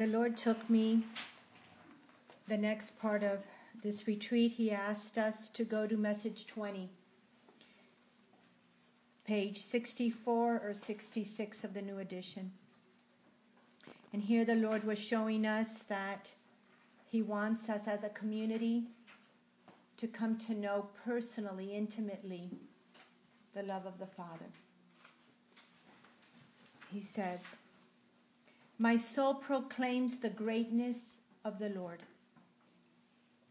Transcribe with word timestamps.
the 0.00 0.06
Lord 0.06 0.34
took 0.34 0.70
me 0.70 1.04
the 2.48 2.56
next 2.56 2.98
part 2.98 3.22
of 3.22 3.40
this 3.82 4.06
retreat. 4.06 4.52
He 4.52 4.70
asked 4.70 5.18
us 5.18 5.50
to 5.50 5.62
go 5.62 5.86
to 5.86 5.94
message 5.94 6.46
20, 6.46 6.88
page 9.26 9.58
64 9.58 10.62
or 10.64 10.72
66 10.72 11.64
of 11.64 11.74
the 11.74 11.82
new 11.82 11.98
edition. 11.98 12.50
And 14.14 14.22
here 14.22 14.46
the 14.46 14.54
Lord 14.54 14.84
was 14.84 14.98
showing 14.98 15.44
us 15.44 15.82
that 15.82 16.30
He 17.10 17.20
wants 17.20 17.68
us 17.68 17.86
as 17.86 18.02
a 18.02 18.08
community 18.08 18.84
to 19.98 20.06
come 20.06 20.38
to 20.38 20.54
know 20.54 20.86
personally, 21.04 21.74
intimately, 21.74 22.48
the 23.52 23.64
love 23.64 23.84
of 23.84 23.98
the 23.98 24.06
Father. 24.06 24.46
He 26.90 27.00
says, 27.00 27.56
My 28.82 28.96
soul 28.96 29.34
proclaims 29.34 30.20
the 30.20 30.30
greatness 30.30 31.18
of 31.44 31.58
the 31.58 31.68
Lord. 31.68 32.02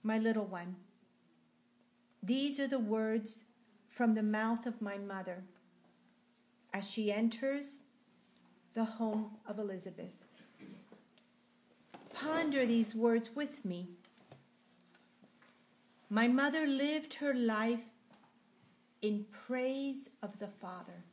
My 0.01 0.17
little 0.17 0.45
one, 0.45 0.77
these 2.23 2.59
are 2.59 2.65
the 2.65 2.79
words 2.79 3.45
from 3.87 4.15
the 4.15 4.23
mouth 4.23 4.65
of 4.65 4.81
my 4.81 4.97
mother 4.97 5.43
as 6.73 6.89
she 6.89 7.11
enters 7.11 7.81
the 8.73 8.85
home 8.85 9.37
of 9.45 9.59
Elizabeth. 9.59 10.15
Ponder 12.11 12.65
these 12.65 12.95
words 12.95 13.29
with 13.35 13.63
me. 13.63 13.89
My 16.09 16.27
mother 16.27 16.65
lived 16.65 17.13
her 17.15 17.35
life 17.35 17.85
in 19.03 19.27
praise 19.31 20.09
of 20.23 20.39
the 20.39 20.47
Father. 20.47 21.03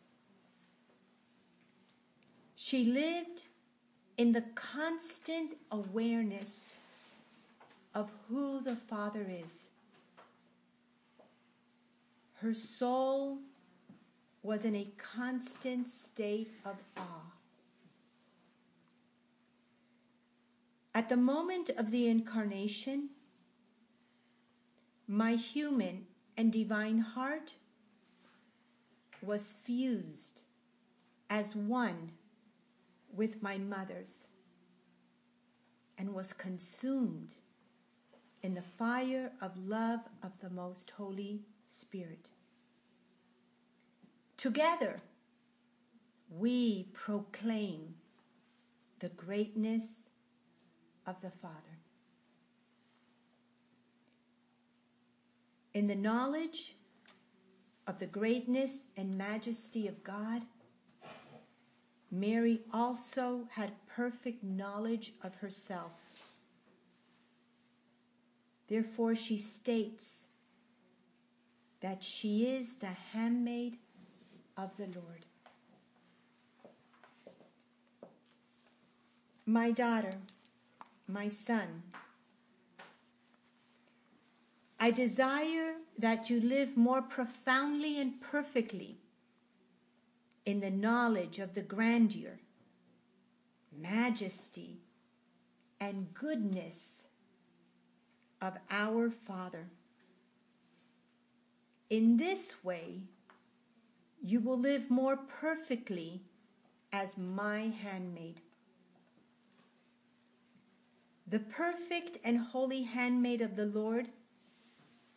She 2.54 2.82
lived 2.86 3.48
in 4.16 4.32
the 4.32 4.44
constant 4.54 5.54
awareness 5.70 6.74
of 7.94 8.10
who 8.28 8.62
the 8.62 8.76
Father 8.76 9.26
is. 9.28 9.66
Her 12.40 12.54
soul 12.54 13.38
was 14.42 14.64
in 14.64 14.74
a 14.74 14.88
constant 14.96 15.88
state 15.88 16.50
of 16.64 16.76
awe. 16.96 17.32
At 20.94 21.08
the 21.08 21.16
moment 21.16 21.70
of 21.76 21.90
the 21.90 22.08
incarnation, 22.08 23.10
my 25.06 25.34
human 25.34 26.06
and 26.36 26.52
divine 26.52 26.98
heart 26.98 27.54
was 29.20 29.52
fused 29.52 30.42
as 31.28 31.54
one 31.54 32.12
with 33.16 33.42
my 33.42 33.58
mother's 33.58 34.26
and 35.98 36.12
was 36.14 36.32
consumed 36.32 37.34
in 38.42 38.54
the 38.54 38.62
fire 38.62 39.32
of 39.40 39.56
love 39.56 40.00
of 40.22 40.32
the 40.40 40.50
most 40.50 40.90
holy 40.90 41.40
spirit. 41.68 42.30
Together 44.36 45.00
we 46.30 46.88
proclaim 46.92 47.94
the 48.98 49.08
greatness 49.10 50.08
of 51.06 51.20
the 51.22 51.30
father. 51.30 51.54
In 55.72 55.86
the 55.86 55.96
knowledge 55.96 56.74
of 57.86 57.98
the 57.98 58.06
greatness 58.06 58.86
and 58.96 59.16
majesty 59.16 59.86
of 59.86 60.02
God, 60.02 60.42
Mary 62.20 62.60
also 62.72 63.46
had 63.50 63.72
perfect 63.86 64.42
knowledge 64.42 65.12
of 65.22 65.34
herself. 65.36 65.92
Therefore, 68.68 69.14
she 69.14 69.36
states 69.36 70.28
that 71.80 72.02
she 72.02 72.46
is 72.46 72.76
the 72.76 72.96
handmaid 73.12 73.76
of 74.56 74.76
the 74.76 74.86
Lord. 74.86 75.26
My 79.44 79.70
daughter, 79.70 80.18
my 81.06 81.28
son, 81.28 81.82
I 84.80 84.90
desire 84.90 85.74
that 85.98 86.30
you 86.30 86.40
live 86.40 86.76
more 86.76 87.02
profoundly 87.02 88.00
and 88.00 88.20
perfectly 88.20 88.96
in 90.46 90.60
the 90.60 90.70
knowledge 90.70 91.40
of 91.40 91.54
the 91.54 91.62
grandeur, 91.62 92.38
majesty, 93.76 94.78
and 95.80 96.14
goodness 96.14 97.08
of 98.40 98.56
our 98.70 99.10
Father. 99.10 99.66
In 101.90 102.16
this 102.16 102.64
way, 102.64 103.02
you 104.22 104.40
will 104.40 104.58
live 104.58 104.90
more 104.90 105.16
perfectly 105.16 106.22
as 106.92 107.18
my 107.18 107.72
handmaid. 107.82 108.40
The 111.26 111.40
perfect 111.40 112.18
and 112.24 112.38
holy 112.38 112.84
handmaid 112.84 113.40
of 113.40 113.56
the 113.56 113.66
Lord 113.66 114.08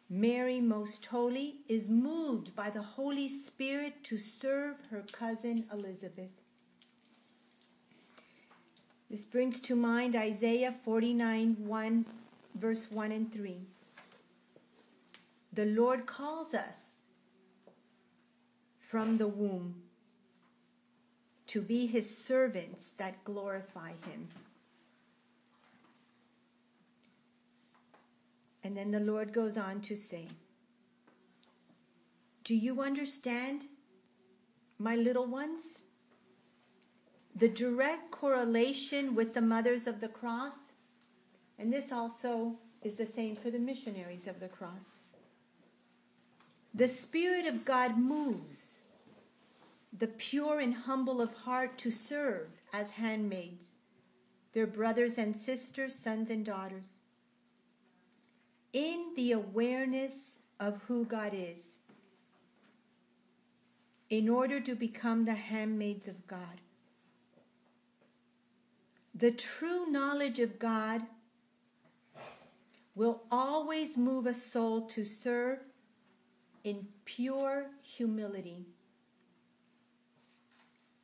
Mary, 0.10 0.60
most 0.60 1.06
holy, 1.06 1.58
is 1.68 1.88
moved 1.88 2.56
by 2.56 2.70
the 2.72 2.82
Holy 2.82 3.28
Spirit 3.28 4.04
to 4.04 4.18
serve 4.18 4.76
her 4.90 5.04
cousin 5.12 5.66
Elizabeth. 5.72 6.32
This 9.10 9.24
brings 9.24 9.60
to 9.62 9.76
mind 9.76 10.16
Isaiah 10.16 10.74
49 10.84 11.58
1, 11.60 12.06
verse 12.56 12.90
1 12.90 13.12
and 13.12 13.32
3. 13.32 13.58
The 15.54 15.66
Lord 15.66 16.08
calls 16.08 16.56
us 16.56 16.96
from 18.80 19.18
the 19.18 19.28
womb 19.28 19.84
to 21.48 21.62
be 21.62 21.86
his 21.86 22.18
servants 22.18 22.92
that 22.94 23.24
glorify 23.24 23.94
him. 24.10 24.30
And 28.70 28.78
then 28.78 28.92
the 28.92 29.00
Lord 29.00 29.34
goes 29.34 29.58
on 29.58 29.82
to 29.82 29.96
say, 29.96 30.28
Do 32.44 32.54
you 32.54 32.84
understand, 32.84 33.64
my 34.78 34.96
little 34.96 35.26
ones? 35.26 35.80
The 37.36 37.48
direct 37.48 38.12
correlation 38.12 39.16
with 39.16 39.34
the 39.34 39.42
mothers 39.42 39.88
of 39.88 40.00
the 40.00 40.08
cross, 40.08 40.74
and 41.58 41.74
this 41.74 41.92
also 41.92 42.60
is 42.84 42.96
the 42.96 43.08
same 43.08 43.36
for 43.36 43.50
the 43.50 43.58
missionaries 43.58 44.28
of 44.28 44.40
the 44.40 44.48
cross. 44.48 45.00
The 46.76 46.88
Spirit 46.88 47.48
of 47.48 47.66
God 47.66 47.98
moves 47.98 48.82
the 49.92 50.06
pure 50.06 50.60
and 50.60 50.76
humble 50.76 51.22
of 51.22 51.34
heart 51.34 51.76
to 51.80 51.90
serve 51.90 52.50
as 52.72 52.92
handmaids, 52.92 53.72
their 54.54 54.68
brothers 54.68 55.18
and 55.18 55.36
sisters, 55.36 55.96
sons 55.96 56.30
and 56.30 56.46
daughters 56.46 56.99
in 58.74 59.14
the 59.16 59.32
awareness 59.32 60.38
of 60.60 60.82
who 60.84 61.06
God 61.06 61.32
is 61.34 61.78
in 64.10 64.28
order 64.28 64.60
to 64.60 64.76
become 64.76 65.26
the 65.26 65.36
handmaids 65.36 66.08
of 66.08 66.28
God. 66.28 66.62
The 69.14 69.32
true 69.32 69.90
knowledge 69.90 70.40
of 70.40 70.60
God 70.60 71.02
will 72.96 73.24
always 73.32 73.98
move 73.98 74.26
a 74.26 74.34
soul 74.34 74.82
to 74.88 75.06
serve 75.06 75.60
in 76.64 76.88
pure 77.06 77.68
humility. 77.82 78.66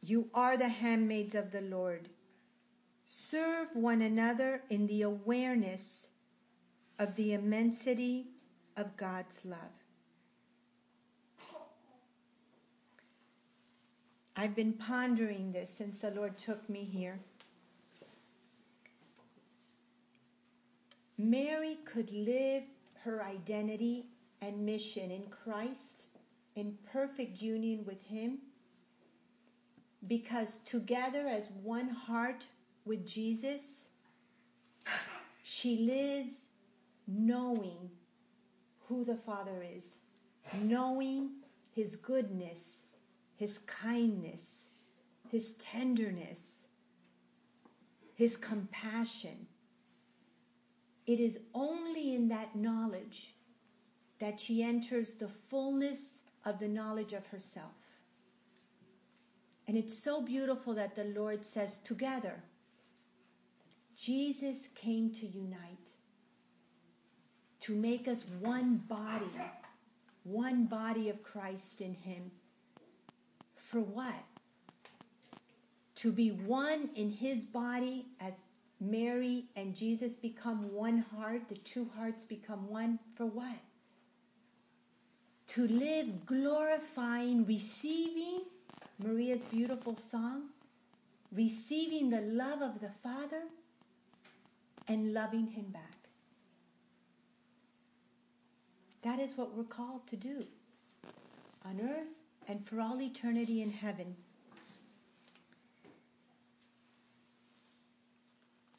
You 0.01 0.29
are 0.33 0.57
the 0.57 0.69
handmaids 0.69 1.35
of 1.35 1.51
the 1.51 1.61
Lord. 1.61 2.09
Serve 3.05 3.69
one 3.73 4.01
another 4.01 4.63
in 4.69 4.87
the 4.87 5.03
awareness 5.03 6.09
of 6.99 7.15
the 7.15 7.33
immensity 7.33 8.27
of 8.77 8.95
God's 8.97 9.45
love. 9.45 9.59
I've 14.37 14.55
been 14.55 14.73
pondering 14.73 15.53
this 15.53 15.69
since 15.69 15.99
the 15.99 16.11
Lord 16.11 16.37
took 16.37 16.69
me 16.69 16.83
here. 16.83 17.19
Mary 21.17 21.77
could 21.85 22.11
live 22.11 22.63
her 23.03 23.23
identity 23.23 24.07
and 24.41 24.65
mission 24.65 25.09
in 25.11 25.23
Christ 25.29 26.03
in 26.55 26.77
perfect 26.91 27.41
union 27.41 27.85
with 27.85 28.03
Him 28.03 28.39
because 30.07 30.57
together 30.65 31.27
as 31.27 31.47
one 31.63 31.89
heart 31.89 32.45
with 32.83 33.07
Jesus, 33.07 33.85
she 35.43 35.77
lives 35.77 36.44
knowing 37.07 37.89
who 38.87 39.03
the 39.03 39.15
Father 39.15 39.63
is, 39.63 39.97
knowing 40.61 41.29
His 41.71 41.95
goodness, 41.95 42.77
His 43.35 43.59
kindness, 43.59 44.65
His 45.29 45.53
tenderness, 45.53 46.65
his 48.15 48.37
compassion. 48.37 49.47
It 51.05 51.19
is 51.19 51.39
only 51.53 52.15
in 52.15 52.29
that 52.29 52.55
knowledge 52.55 53.35
that 54.19 54.39
she 54.39 54.63
enters 54.63 55.13
the 55.13 55.27
fullness 55.27 56.19
of 56.45 56.57
the 56.59 56.69
knowledge 56.69 57.13
of 57.13 57.27
herself. 57.27 57.73
And 59.67 59.77
it's 59.77 59.97
so 59.97 60.21
beautiful 60.21 60.73
that 60.75 60.95
the 60.95 61.03
Lord 61.03 61.45
says, 61.45 61.77
together, 61.77 62.43
Jesus 63.97 64.69
came 64.73 65.11
to 65.13 65.27
unite, 65.27 65.84
to 67.65 67.73
make 67.73 68.07
us 68.07 68.23
one 68.41 68.77
body, 68.87 69.25
one 70.23 70.65
body 70.65 71.09
of 71.09 71.23
Christ 71.23 71.81
in 71.81 71.95
Him. 71.95 72.29
For 73.55 73.79
what? 73.79 74.23
To 75.95 76.11
be 76.11 76.29
one 76.29 76.89
in 76.95 77.09
His 77.09 77.43
body 77.43 78.05
as 78.19 78.33
Mary 78.79 79.45
and 79.55 79.75
Jesus 79.75 80.13
become 80.13 80.71
one 80.73 81.05
heart, 81.15 81.49
the 81.49 81.55
two 81.55 81.89
hearts 81.97 82.23
become 82.23 82.69
one. 82.69 82.99
For 83.15 83.25
what? 83.25 83.57
To 85.47 85.67
live 85.67 86.23
glorifying, 86.27 87.47
receiving 87.47 88.41
Maria's 89.03 89.41
beautiful 89.49 89.95
song, 89.95 90.49
receiving 91.31 92.11
the 92.11 92.21
love 92.21 92.61
of 92.61 92.79
the 92.79 92.91
Father 93.01 93.41
and 94.87 95.15
loving 95.15 95.47
Him 95.47 95.65
back. 95.69 95.94
That 99.05 99.19
is 99.19 99.37
what 99.37 99.53
we're 99.55 99.65
called 99.65 100.07
to 100.07 100.15
do 100.15 100.45
on 101.63 101.79
earth 101.79 102.23
and 102.47 102.65
for 102.65 102.81
all 102.81 102.99
eternity 102.99 103.61
in 103.61 103.69
heaven. 103.69 104.15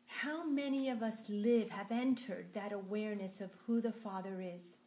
How 0.09 0.45
many 0.45 0.89
of 0.89 1.01
us 1.01 1.23
live, 1.29 1.71
have 1.71 1.93
entered 1.93 2.47
that 2.55 2.73
awareness 2.73 3.41
of 3.41 3.53
who 3.69 3.81
the 3.81 3.93
Father 3.93 4.41
is? 4.41 4.79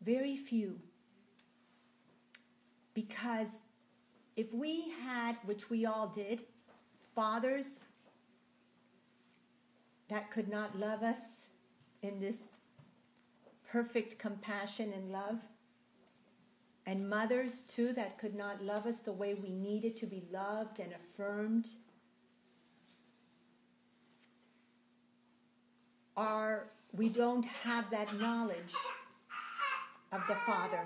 Very 0.00 0.36
few. 0.36 0.78
Because 2.94 3.48
if 4.36 4.54
we 4.54 4.92
had, 5.04 5.38
which 5.44 5.70
we 5.70 5.86
all 5.86 6.06
did, 6.06 6.42
fathers 7.16 7.82
that 10.08 10.30
could 10.30 10.48
not 10.48 10.78
love 10.78 11.02
us 11.02 11.46
in 12.02 12.20
this 12.20 12.46
perfect 13.70 14.18
compassion 14.18 14.92
and 14.92 15.12
love, 15.12 15.38
and 16.86 17.08
mothers 17.08 17.62
too 17.62 17.92
that 17.92 18.18
could 18.18 18.34
not 18.34 18.64
love 18.64 18.86
us 18.86 18.98
the 18.98 19.12
way 19.12 19.34
we 19.34 19.50
needed 19.50 19.96
to 19.96 20.06
be 20.06 20.24
loved 20.32 20.80
and 20.80 20.92
affirmed, 20.92 21.68
are 26.16 26.66
we 26.92 27.08
don't 27.08 27.44
have 27.44 27.88
that 27.90 28.18
knowledge 28.18 28.74
of 30.12 30.20
the 30.26 30.34
Father. 30.34 30.80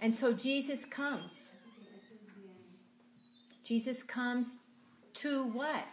And 0.00 0.14
so 0.14 0.32
Jesus 0.32 0.84
comes. 0.84 1.54
Jesus 3.64 4.02
comes 4.02 4.58
to 5.14 5.48
what? 5.48 5.84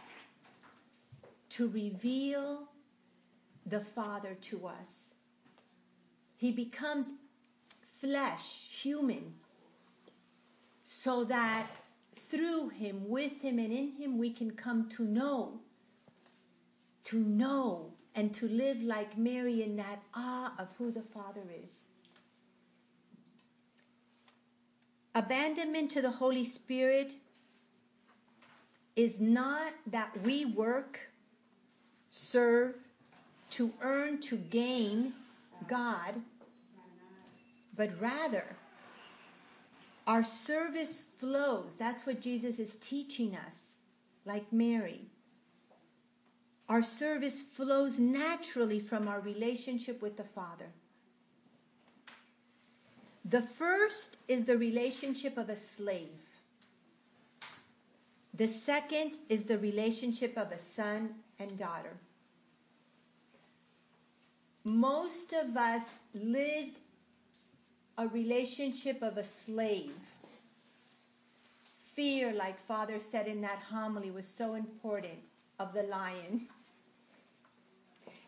To 1.53 1.67
reveal 1.69 2.63
the 3.65 3.79
Father 3.79 4.35
to 4.41 4.67
us. 4.67 5.13
He 6.35 6.51
becomes 6.51 7.13
flesh, 7.99 8.67
human, 8.69 9.35
so 10.83 11.23
that 11.25 11.67
through 12.15 12.69
him, 12.69 13.07
with 13.07 13.41
him, 13.43 13.59
and 13.59 13.71
in 13.71 13.91
him, 13.91 14.17
we 14.17 14.31
can 14.31 14.51
come 14.51 14.89
to 14.89 15.05
know, 15.05 15.59
to 17.03 17.19
know, 17.19 17.93
and 18.15 18.33
to 18.33 18.47
live 18.47 18.81
like 18.81 19.15
Mary 19.15 19.61
in 19.61 19.75
that 19.75 20.01
awe 20.15 20.53
of 20.57 20.69
who 20.79 20.91
the 20.91 21.03
Father 21.03 21.43
is. 21.63 21.81
Abandonment 25.13 25.91
to 25.91 26.01
the 26.01 26.11
Holy 26.11 26.45
Spirit 26.45 27.13
is 28.95 29.21
not 29.21 29.73
that 29.85 30.19
we 30.23 30.45
work, 30.45 31.12
serve, 32.15 32.75
to 33.49 33.73
earn, 33.81 34.21
to 34.21 34.37
gain 34.37 35.13
God, 35.67 36.21
but 37.75 37.89
rather 37.99 38.55
our 40.05 40.23
service 40.23 41.01
flows. 41.17 41.75
That's 41.75 42.05
what 42.05 42.21
Jesus 42.21 42.59
is 42.59 42.75
teaching 42.75 43.35
us, 43.35 43.77
like 44.25 44.53
Mary. 44.53 45.01
Our 46.69 46.83
service 46.83 47.41
flows 47.41 47.99
naturally 47.99 48.79
from 48.79 49.07
our 49.07 49.19
relationship 49.19 49.99
with 49.99 50.15
the 50.15 50.23
Father. 50.23 50.67
The 53.25 53.41
first 53.41 54.19
is 54.27 54.45
the 54.45 54.57
relationship 54.57 55.35
of 55.35 55.49
a 55.49 55.55
slave. 55.55 56.22
The 58.35 58.47
second 58.47 59.17
is 59.29 59.43
the 59.43 59.59
relationship 59.59 60.37
of 60.37 60.51
a 60.51 60.57
son 60.57 61.15
and 61.37 61.55
daughter. 61.57 61.97
Most 64.63 65.33
of 65.33 65.55
us 65.55 65.99
lived 66.15 66.79
a 67.97 68.07
relationship 68.07 69.03
of 69.03 69.17
a 69.17 69.23
slave. 69.23 69.91
Fear, 71.93 72.33
like 72.33 72.59
Father 72.59 72.97
said 72.99 73.27
in 73.27 73.41
that 73.41 73.59
homily, 73.69 74.09
was 74.09 74.27
so 74.27 74.55
important 74.55 75.19
of 75.59 75.73
the 75.73 75.83
lion. 75.83 76.47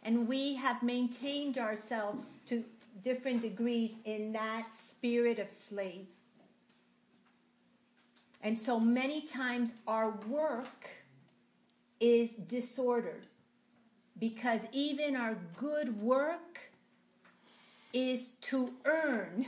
And 0.04 0.28
we 0.28 0.54
have 0.56 0.84
maintained 0.84 1.58
ourselves 1.58 2.34
to 2.46 2.64
different 3.02 3.42
degrees 3.42 3.92
in 4.06 4.34
that 4.34 4.72
spirit 4.72 5.40
of 5.40 5.50
slave. 5.52 6.06
And 8.46 8.60
so 8.60 8.80
many 8.80 9.22
times 9.22 9.74
our 9.88 10.12
work 10.30 10.88
is 12.00 12.30
disordered 12.30 13.26
because 14.20 14.68
even 14.72 15.16
our 15.16 15.36
good 15.58 16.00
work 16.00 16.72
is 17.92 18.28
to 18.42 18.76
earn 18.86 19.48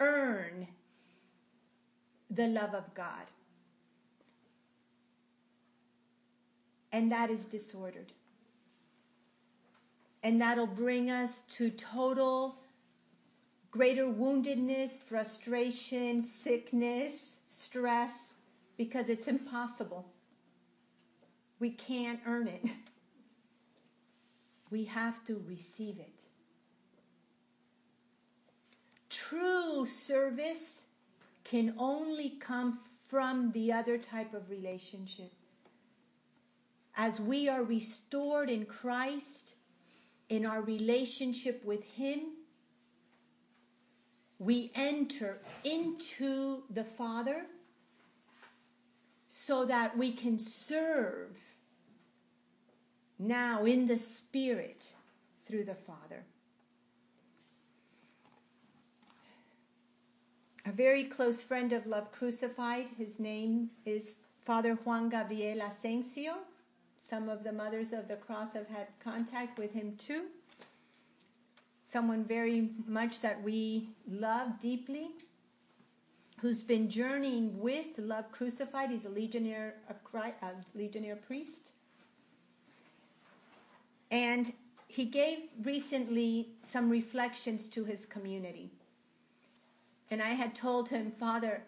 earn 0.00 0.66
the 2.30 2.46
love 2.46 2.72
of 2.72 2.94
God. 2.94 3.26
And 6.90 7.12
that 7.12 7.28
is 7.28 7.44
disordered. 7.44 8.12
And 10.22 10.40
that'll 10.40 10.66
bring 10.66 11.10
us 11.10 11.40
to 11.50 11.68
total 11.68 12.56
greater 13.74 14.06
woundedness, 14.06 14.96
frustration, 14.96 16.22
sickness, 16.22 17.38
stress, 17.48 18.34
because 18.76 19.08
it's 19.08 19.26
impossible. 19.26 20.06
We 21.58 21.70
can't 21.70 22.20
earn 22.24 22.46
it. 22.46 22.64
We 24.70 24.84
have 24.84 25.24
to 25.24 25.42
receive 25.48 25.98
it. 25.98 26.22
True 29.10 29.86
service 29.86 30.84
can 31.42 31.74
only 31.76 32.30
come 32.30 32.78
from 33.08 33.50
the 33.50 33.72
other 33.72 33.98
type 33.98 34.34
of 34.34 34.50
relationship. 34.50 35.32
As 36.96 37.18
we 37.18 37.48
are 37.48 37.64
restored 37.64 38.50
in 38.50 38.66
Christ, 38.66 39.54
in 40.28 40.46
our 40.46 40.62
relationship 40.62 41.64
with 41.64 41.82
Him, 41.84 42.20
we 44.44 44.70
enter 44.74 45.40
into 45.64 46.64
the 46.68 46.84
Father 46.84 47.46
so 49.26 49.64
that 49.64 49.96
we 49.96 50.12
can 50.12 50.38
serve 50.38 51.38
now 53.18 53.64
in 53.64 53.86
the 53.86 53.96
Spirit 53.96 54.86
through 55.46 55.64
the 55.64 55.74
Father. 55.74 56.24
A 60.66 60.72
very 60.72 61.04
close 61.04 61.42
friend 61.42 61.72
of 61.72 61.86
Love 61.86 62.12
Crucified, 62.12 62.86
his 62.98 63.18
name 63.18 63.70
is 63.86 64.16
Father 64.44 64.74
Juan 64.74 65.08
Gabriel 65.08 65.62
Asensio. 65.62 66.34
Some 67.02 67.28
of 67.28 67.44
the 67.44 67.52
mothers 67.52 67.92
of 67.92 68.08
the 68.08 68.16
cross 68.16 68.52
have 68.52 68.68
had 68.68 68.88
contact 69.02 69.58
with 69.58 69.72
him 69.72 69.96
too 69.96 70.24
someone 71.94 72.24
very 72.24 72.70
much 72.88 73.20
that 73.20 73.40
we 73.44 73.88
love 74.10 74.58
deeply, 74.58 75.10
who's 76.40 76.60
been 76.60 76.90
journeying 76.90 77.56
with 77.60 77.96
Love 77.98 78.32
Crucified. 78.32 78.90
He's 78.90 79.04
a 79.04 79.08
legionnaire, 79.08 79.76
of 79.88 80.02
Christ, 80.02 80.34
a 80.42 80.54
legionnaire 80.74 81.14
priest. 81.14 81.70
And 84.10 84.52
he 84.88 85.04
gave 85.04 85.38
recently 85.62 86.48
some 86.62 86.90
reflections 86.90 87.68
to 87.68 87.84
his 87.84 88.06
community. 88.06 88.72
And 90.10 90.20
I 90.20 90.30
had 90.30 90.56
told 90.56 90.88
him, 90.88 91.12
Father, 91.12 91.62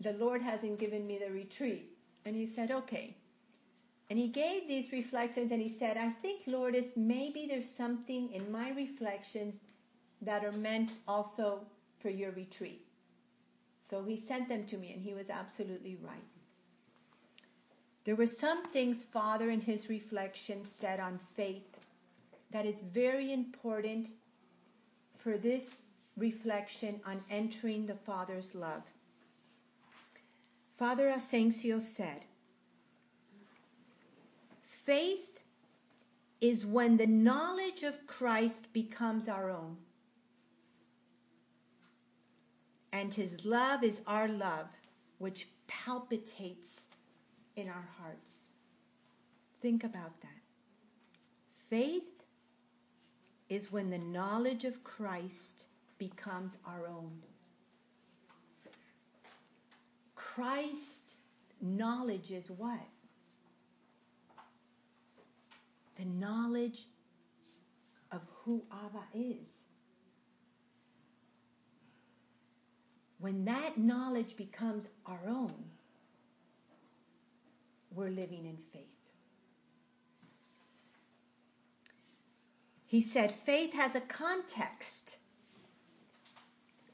the 0.00 0.14
Lord 0.14 0.40
hasn't 0.40 0.78
given 0.78 1.06
me 1.06 1.18
the 1.18 1.30
retreat. 1.30 1.90
And 2.24 2.34
he 2.34 2.46
said, 2.46 2.70
Okay. 2.70 3.14
And 4.10 4.18
he 4.18 4.26
gave 4.26 4.66
these 4.66 4.90
reflections 4.90 5.52
and 5.52 5.62
he 5.62 5.68
said, 5.68 5.96
I 5.96 6.10
think, 6.10 6.42
Lord, 6.48 6.74
is 6.74 6.92
maybe 6.96 7.46
there's 7.48 7.70
something 7.70 8.32
in 8.32 8.50
my 8.50 8.70
reflections 8.70 9.54
that 10.20 10.44
are 10.44 10.52
meant 10.52 10.92
also 11.06 11.60
for 12.00 12.10
your 12.10 12.32
retreat. 12.32 12.84
So 13.88 14.02
he 14.02 14.16
sent 14.16 14.48
them 14.48 14.64
to 14.66 14.76
me 14.76 14.92
and 14.92 15.02
he 15.02 15.14
was 15.14 15.30
absolutely 15.30 15.96
right. 16.02 16.24
There 18.04 18.16
were 18.16 18.26
some 18.26 18.66
things 18.66 19.04
Father 19.04 19.48
in 19.50 19.60
his 19.60 19.88
reflection 19.88 20.64
said 20.64 20.98
on 20.98 21.20
faith 21.36 21.78
that 22.50 22.66
is 22.66 22.82
very 22.82 23.32
important 23.32 24.08
for 25.16 25.38
this 25.38 25.82
reflection 26.16 27.00
on 27.06 27.22
entering 27.30 27.86
the 27.86 27.94
Father's 27.94 28.54
love. 28.54 28.82
Father 30.76 31.08
Asensio 31.08 31.78
said, 31.78 32.24
Faith 34.90 35.38
is 36.40 36.66
when 36.66 36.96
the 36.96 37.06
knowledge 37.06 37.84
of 37.84 38.08
Christ 38.08 38.72
becomes 38.72 39.28
our 39.28 39.48
own. 39.48 39.76
And 42.92 43.14
his 43.14 43.44
love 43.44 43.84
is 43.84 44.00
our 44.08 44.26
love, 44.26 44.66
which 45.18 45.46
palpitates 45.68 46.88
in 47.54 47.68
our 47.68 47.88
hearts. 48.00 48.48
Think 49.62 49.84
about 49.84 50.20
that. 50.22 50.42
Faith 51.68 52.24
is 53.48 53.70
when 53.70 53.90
the 53.90 53.98
knowledge 53.98 54.64
of 54.64 54.82
Christ 54.82 55.66
becomes 55.98 56.56
our 56.66 56.88
own. 56.88 57.12
Christ's 60.16 61.18
knowledge 61.60 62.32
is 62.32 62.50
what? 62.50 62.88
The 66.00 66.06
knowledge 66.06 66.86
of 68.10 68.22
who 68.38 68.62
Abba 68.72 69.04
is. 69.12 69.48
When 73.18 73.44
that 73.44 73.76
knowledge 73.76 74.34
becomes 74.34 74.88
our 75.04 75.20
own, 75.28 75.52
we're 77.94 78.08
living 78.08 78.46
in 78.46 78.56
faith. 78.72 78.86
He 82.86 83.02
said 83.02 83.30
faith 83.30 83.74
has 83.74 83.94
a 83.94 84.00
context, 84.00 85.18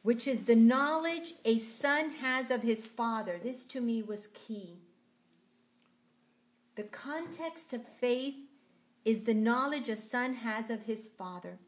which 0.02 0.26
is 0.26 0.46
the 0.46 0.56
knowledge 0.56 1.34
a 1.44 1.58
son 1.58 2.10
has 2.22 2.50
of 2.50 2.62
his 2.62 2.88
father. 2.88 3.38
This 3.40 3.66
to 3.66 3.80
me 3.80 4.02
was 4.02 4.26
key. 4.34 4.80
The 6.74 6.82
context 6.82 7.72
of 7.72 7.86
faith 7.86 8.34
is 9.06 9.22
the 9.22 9.34
knowledge 9.34 9.88
a 9.88 9.96
son 9.96 10.34
has 10.34 10.68
of 10.68 10.82
his 10.82 11.08
father. 11.08 11.58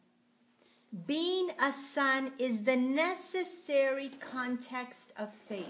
Being 1.06 1.50
a 1.62 1.70
son 1.70 2.32
is 2.36 2.64
the 2.64 2.76
necessary 2.76 4.08
context 4.08 5.12
of 5.16 5.32
faith. 5.48 5.66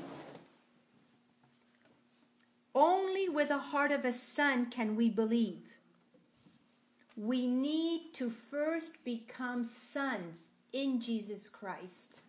Only 2.75 3.29
with 3.29 3.49
the 3.49 3.59
heart 3.59 3.93
of 3.93 4.07
a 4.07 4.13
son 4.13 4.67
can 4.67 4.97
we 4.97 5.11
believe. 5.11 5.67
We 7.17 7.47
need 7.47 8.15
to 8.15 8.31
first 8.31 9.05
become 9.05 9.63
sons 9.63 10.47
in 10.73 11.01
Jesus 11.03 11.51
Christ. 11.51 12.23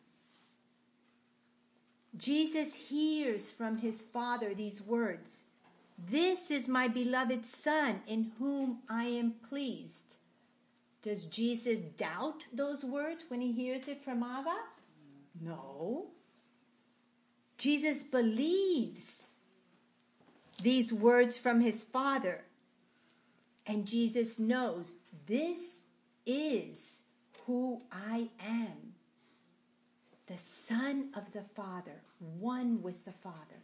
Jesus 2.17 2.73
hears 2.73 3.51
from 3.51 3.77
his 3.77 4.03
Father 4.03 4.53
these 4.53 4.81
words 4.81 5.43
This 6.07 6.51
is 6.51 6.67
my 6.67 6.87
beloved 6.87 7.45
Son 7.45 8.01
in 8.07 8.31
whom 8.39 8.79
I 8.89 9.05
am 9.05 9.33
pleased. 9.47 10.15
Does 11.01 11.25
Jesus 11.25 11.79
doubt 11.79 12.45
those 12.53 12.83
words 12.83 13.25
when 13.27 13.41
he 13.41 13.51
hears 13.51 13.87
it 13.87 14.03
from 14.03 14.23
Abba? 14.23 14.55
No. 15.41 16.07
Jesus 17.57 18.03
believes 18.03 19.27
these 20.61 20.91
words 20.91 21.37
from 21.37 21.61
his 21.61 21.83
Father. 21.83 22.43
And 23.65 23.85
Jesus 23.85 24.39
knows 24.39 24.95
this 25.27 25.79
is 26.25 26.99
who 27.45 27.81
I 27.91 28.29
am 28.45 28.93
the 30.29 30.37
Son 30.37 31.09
of 31.15 31.33
the 31.33 31.41
Father, 31.41 32.03
one 32.19 32.83
with 32.83 33.03
the 33.03 33.11
Father. 33.11 33.63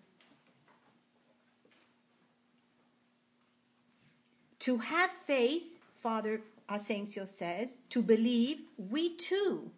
To 4.66 4.80
have 4.80 5.12
faith, 5.28 5.78
Father 6.02 6.42
Asensio 6.68 7.26
says, 7.26 7.70
to 7.92 8.02
believe, 8.02 8.62
we 8.80 9.16
too 9.16 9.70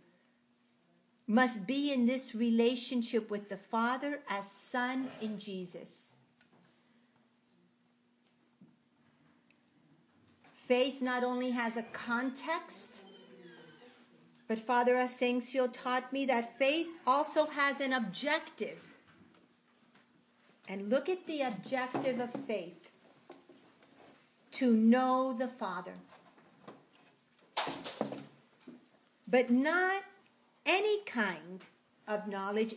must 1.27 1.67
be 1.67 1.91
in 1.91 2.06
this 2.06 2.34
relationship 2.34 3.29
with 3.29 3.50
the 3.50 3.58
Father 3.58 4.22
as 4.29 4.50
Son 4.50 5.10
in 5.22 5.39
Jesus. 5.39 6.13
Faith 10.53 11.01
not 11.01 11.22
only 11.22 11.51
has 11.51 11.75
a 11.75 11.84
context, 11.91 13.01
but 14.48 14.58
Father 14.58 14.96
Asensio 14.96 15.67
taught 15.67 16.13
me 16.13 16.25
that 16.27 16.58
faith 16.58 16.88
also 17.06 17.48
has 17.48 17.82
an 17.82 17.91
objective. 17.91 18.82
And 20.70 20.89
look 20.89 21.10
at 21.10 21.27
the 21.27 21.41
objective 21.41 22.22
of 22.22 22.32
faith 22.46 22.87
to 24.51 24.73
know 24.73 25.33
the 25.37 25.47
Father. 25.47 25.93
But 29.27 29.49
not 29.49 30.03
any 30.65 31.01
kind 31.03 31.65
of 32.07 32.27
knowledge. 32.27 32.75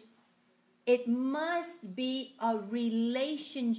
It 0.87 1.07
must 1.07 1.95
be 1.95 2.35
a 2.43 2.57
relation, 2.57 3.77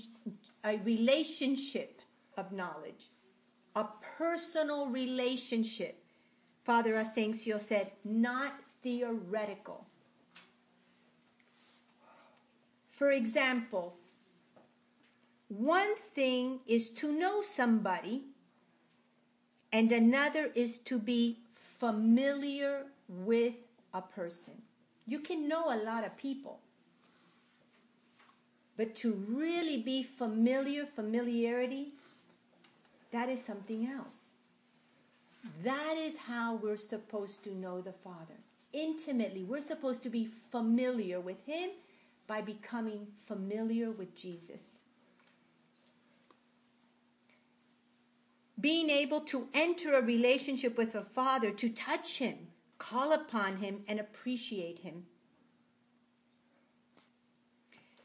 a 0.63 0.77
relationship 0.77 2.01
of 2.37 2.51
knowledge, 2.51 3.09
a 3.75 3.85
personal 4.17 4.87
relationship 4.87 6.01
Father 6.63 6.95
Asensio 6.95 7.57
said, 7.57 7.91
not 8.03 8.53
theoretical. 8.83 9.87
For 12.91 13.11
example, 13.11 13.97
one 15.57 15.95
thing 15.97 16.61
is 16.65 16.89
to 16.91 17.11
know 17.11 17.41
somebody, 17.41 18.23
and 19.73 19.91
another 19.91 20.49
is 20.55 20.77
to 20.79 20.97
be 20.97 21.39
familiar 21.53 22.85
with 23.09 23.55
a 23.93 24.01
person. 24.01 24.53
You 25.05 25.19
can 25.19 25.49
know 25.49 25.65
a 25.65 25.83
lot 25.83 26.05
of 26.05 26.15
people, 26.15 26.59
but 28.77 28.95
to 28.95 29.13
really 29.27 29.77
be 29.77 30.03
familiar, 30.03 30.85
familiarity, 30.85 31.89
that 33.11 33.27
is 33.27 33.43
something 33.43 33.85
else. 33.85 34.35
That 35.63 35.95
is 35.97 36.15
how 36.17 36.55
we're 36.55 36.77
supposed 36.77 37.43
to 37.43 37.53
know 37.53 37.81
the 37.81 37.91
Father. 37.91 38.37
Intimately, 38.71 39.43
we're 39.43 39.59
supposed 39.59 40.01
to 40.03 40.09
be 40.09 40.25
familiar 40.25 41.19
with 41.19 41.45
Him 41.45 41.71
by 42.25 42.39
becoming 42.39 43.07
familiar 43.27 43.91
with 43.91 44.15
Jesus. 44.15 44.80
Being 48.61 48.89
able 48.89 49.21
to 49.21 49.47
enter 49.53 49.93
a 49.93 50.01
relationship 50.01 50.77
with 50.77 50.95
a 50.95 51.03
Father, 51.03 51.51
to 51.51 51.69
touch 51.69 52.19
Him, 52.19 52.37
call 52.77 53.11
upon 53.11 53.57
Him, 53.57 53.83
and 53.87 53.99
appreciate 53.99 54.79
Him. 54.79 55.05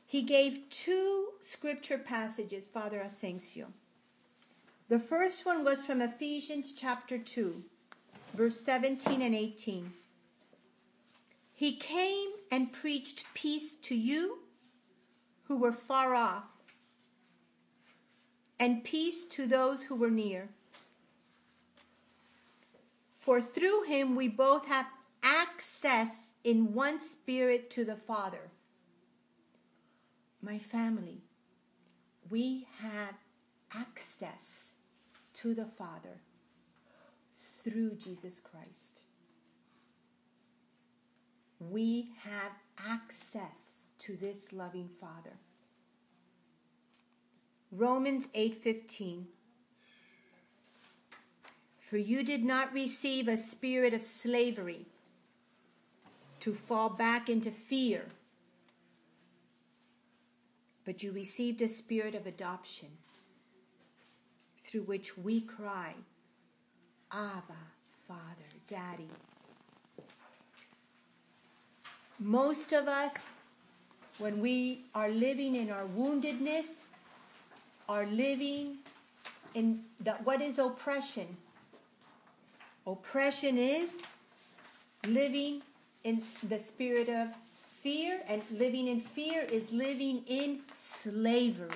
He 0.07 0.23
gave 0.23 0.71
two 0.71 1.29
scripture 1.41 1.99
passages, 1.99 2.67
Father 2.67 3.01
Asensio. 3.01 3.67
The 4.89 4.99
first 4.99 5.45
one 5.45 5.65
was 5.65 5.85
from 5.85 6.01
Ephesians 6.01 6.73
chapter 6.73 7.19
2, 7.19 7.63
verse 8.35 8.61
17 8.61 9.21
and 9.21 9.35
18. 9.35 9.93
He 11.53 11.77
came 11.77 12.31
and 12.51 12.73
preached 12.73 13.25
peace 13.35 13.75
to 13.75 13.97
you 13.97 14.41
who 15.45 15.59
were 15.59 15.73
far 15.73 16.15
off, 16.15 16.45
and 18.59 18.85
peace 18.85 19.25
to 19.25 19.47
those 19.47 19.85
who 19.85 19.97
were 19.97 20.11
near. 20.11 20.49
For 23.17 23.41
through 23.41 23.85
him 23.85 24.15
we 24.15 24.29
both 24.29 24.67
have 24.67 24.87
access 25.23 26.35
in 26.45 26.75
one 26.75 27.01
spirit 27.01 27.71
to 27.71 27.85
the 27.85 27.97
Father. 27.97 28.51
My 30.41 30.59
family, 30.59 31.23
we 32.31 32.67
have 32.81 33.15
access 33.75 34.73
to 35.35 35.55
the 35.55 35.67
Father 35.67 36.21
through 37.35 37.97
Jesus 37.97 38.41
Christ. 38.41 39.03
we 41.59 42.11
have 42.23 42.53
access 42.87 43.85
to 43.99 44.17
this 44.17 44.53
loving 44.53 44.91
Father. 45.01 45.39
Romans 47.77 48.27
8:15 48.35 49.27
For 51.79 51.99
you 51.99 52.23
did 52.23 52.43
not 52.43 52.73
receive 52.73 53.29
a 53.29 53.37
spirit 53.37 53.93
of 53.93 54.03
slavery 54.03 54.87
to 56.41 56.55
fall 56.55 56.89
back 56.89 57.29
into 57.29 57.51
fear, 57.51 58.07
but 60.87 61.03
you 61.03 61.13
received 61.13 61.61
a 61.61 61.69
spirit 61.69 62.15
of 62.15 62.27
adoption 62.27 62.89
through 64.59 64.83
which 64.83 65.19
we 65.19 65.41
cry, 65.43 65.95
Abba, 67.13 67.63
Father, 68.09 68.51
Daddy. 68.67 69.11
Most 72.19 72.73
of 72.73 72.89
us, 72.89 73.31
when 74.17 74.41
we 74.41 74.87
are 74.95 75.11
living 75.11 75.55
in 75.55 75.71
our 75.71 75.85
woundedness, 75.85 76.87
are 77.89 78.07
living 78.07 78.79
in 79.55 79.81
that 80.01 80.25
what 80.25 80.41
is 80.41 80.59
oppression? 80.59 81.37
Oppression 82.87 83.59
is 83.59 83.99
living 85.07 85.63
in 86.05 86.23
the 86.43 86.59
spirit 86.59 87.09
of 87.09 87.29
fear, 87.81 88.21
and 88.29 88.43
living 88.51 88.89
in 88.89 89.01
fear 89.01 89.47
is 89.51 89.73
living 89.73 90.23
in 90.27 90.61
slavery. 90.73 91.71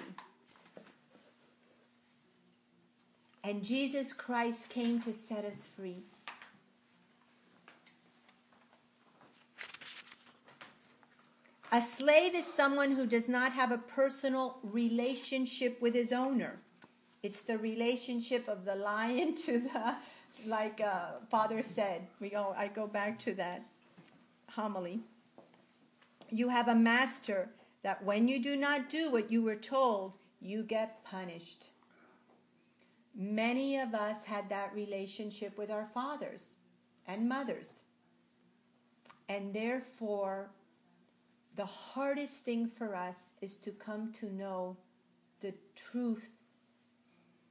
And 3.42 3.64
Jesus 3.64 4.12
Christ 4.12 4.68
came 4.68 5.00
to 5.00 5.12
set 5.12 5.44
us 5.44 5.68
free. 5.76 6.02
A 11.72 11.80
slave 11.80 12.34
is 12.34 12.46
someone 12.46 12.90
who 12.90 13.06
does 13.06 13.28
not 13.28 13.52
have 13.52 13.70
a 13.70 13.78
personal 13.78 14.58
relationship 14.64 15.80
with 15.80 15.94
his 15.94 16.12
owner. 16.12 16.58
It's 17.22 17.42
the 17.42 17.58
relationship 17.58 18.48
of 18.48 18.64
the 18.64 18.74
lion 18.74 19.34
to 19.46 19.60
the, 19.60 19.94
like 20.46 20.80
uh, 20.80 21.20
Father 21.30 21.62
said. 21.62 22.08
We 22.18 22.30
go. 22.30 22.54
I 22.56 22.68
go 22.68 22.88
back 22.88 23.20
to 23.20 23.34
that 23.34 23.62
homily. 24.48 25.00
You 26.30 26.48
have 26.48 26.68
a 26.68 26.74
master 26.74 27.50
that 27.82 28.02
when 28.04 28.26
you 28.26 28.42
do 28.42 28.56
not 28.56 28.90
do 28.90 29.12
what 29.12 29.30
you 29.30 29.42
were 29.42 29.56
told, 29.56 30.16
you 30.40 30.64
get 30.64 31.04
punished. 31.04 31.68
Many 33.14 33.78
of 33.78 33.94
us 33.94 34.24
had 34.24 34.48
that 34.48 34.74
relationship 34.74 35.56
with 35.56 35.70
our 35.70 35.88
fathers 35.92 36.56
and 37.06 37.28
mothers. 37.28 37.80
And 39.28 39.54
therefore, 39.54 40.50
the 41.60 41.66
hardest 41.66 42.42
thing 42.42 42.70
for 42.74 42.96
us 42.96 43.32
is 43.42 43.54
to 43.54 43.70
come 43.70 44.10
to 44.14 44.32
know 44.32 44.78
the 45.42 45.52
truth 45.76 46.30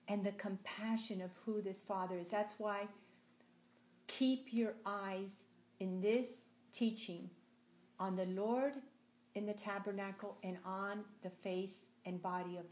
and 0.07 0.25
the 0.25 0.31
compassion 0.31 1.21
of 1.21 1.29
who 1.45 1.61
this 1.61 1.83
Father 1.83 2.17
is. 2.17 2.27
That's 2.27 2.55
why 2.57 2.87
keep 4.07 4.47
your 4.49 4.73
eyes 4.83 5.43
in 5.79 6.01
this 6.01 6.47
teaching 6.73 7.29
on 7.99 8.15
the 8.15 8.25
Lord 8.25 8.73
in 9.35 9.45
the 9.45 9.53
tabernacle 9.53 10.37
and 10.41 10.57
on 10.65 11.03
the 11.21 11.29
face 11.29 11.85
and 12.03 12.19
body 12.19 12.57
of 12.57 12.65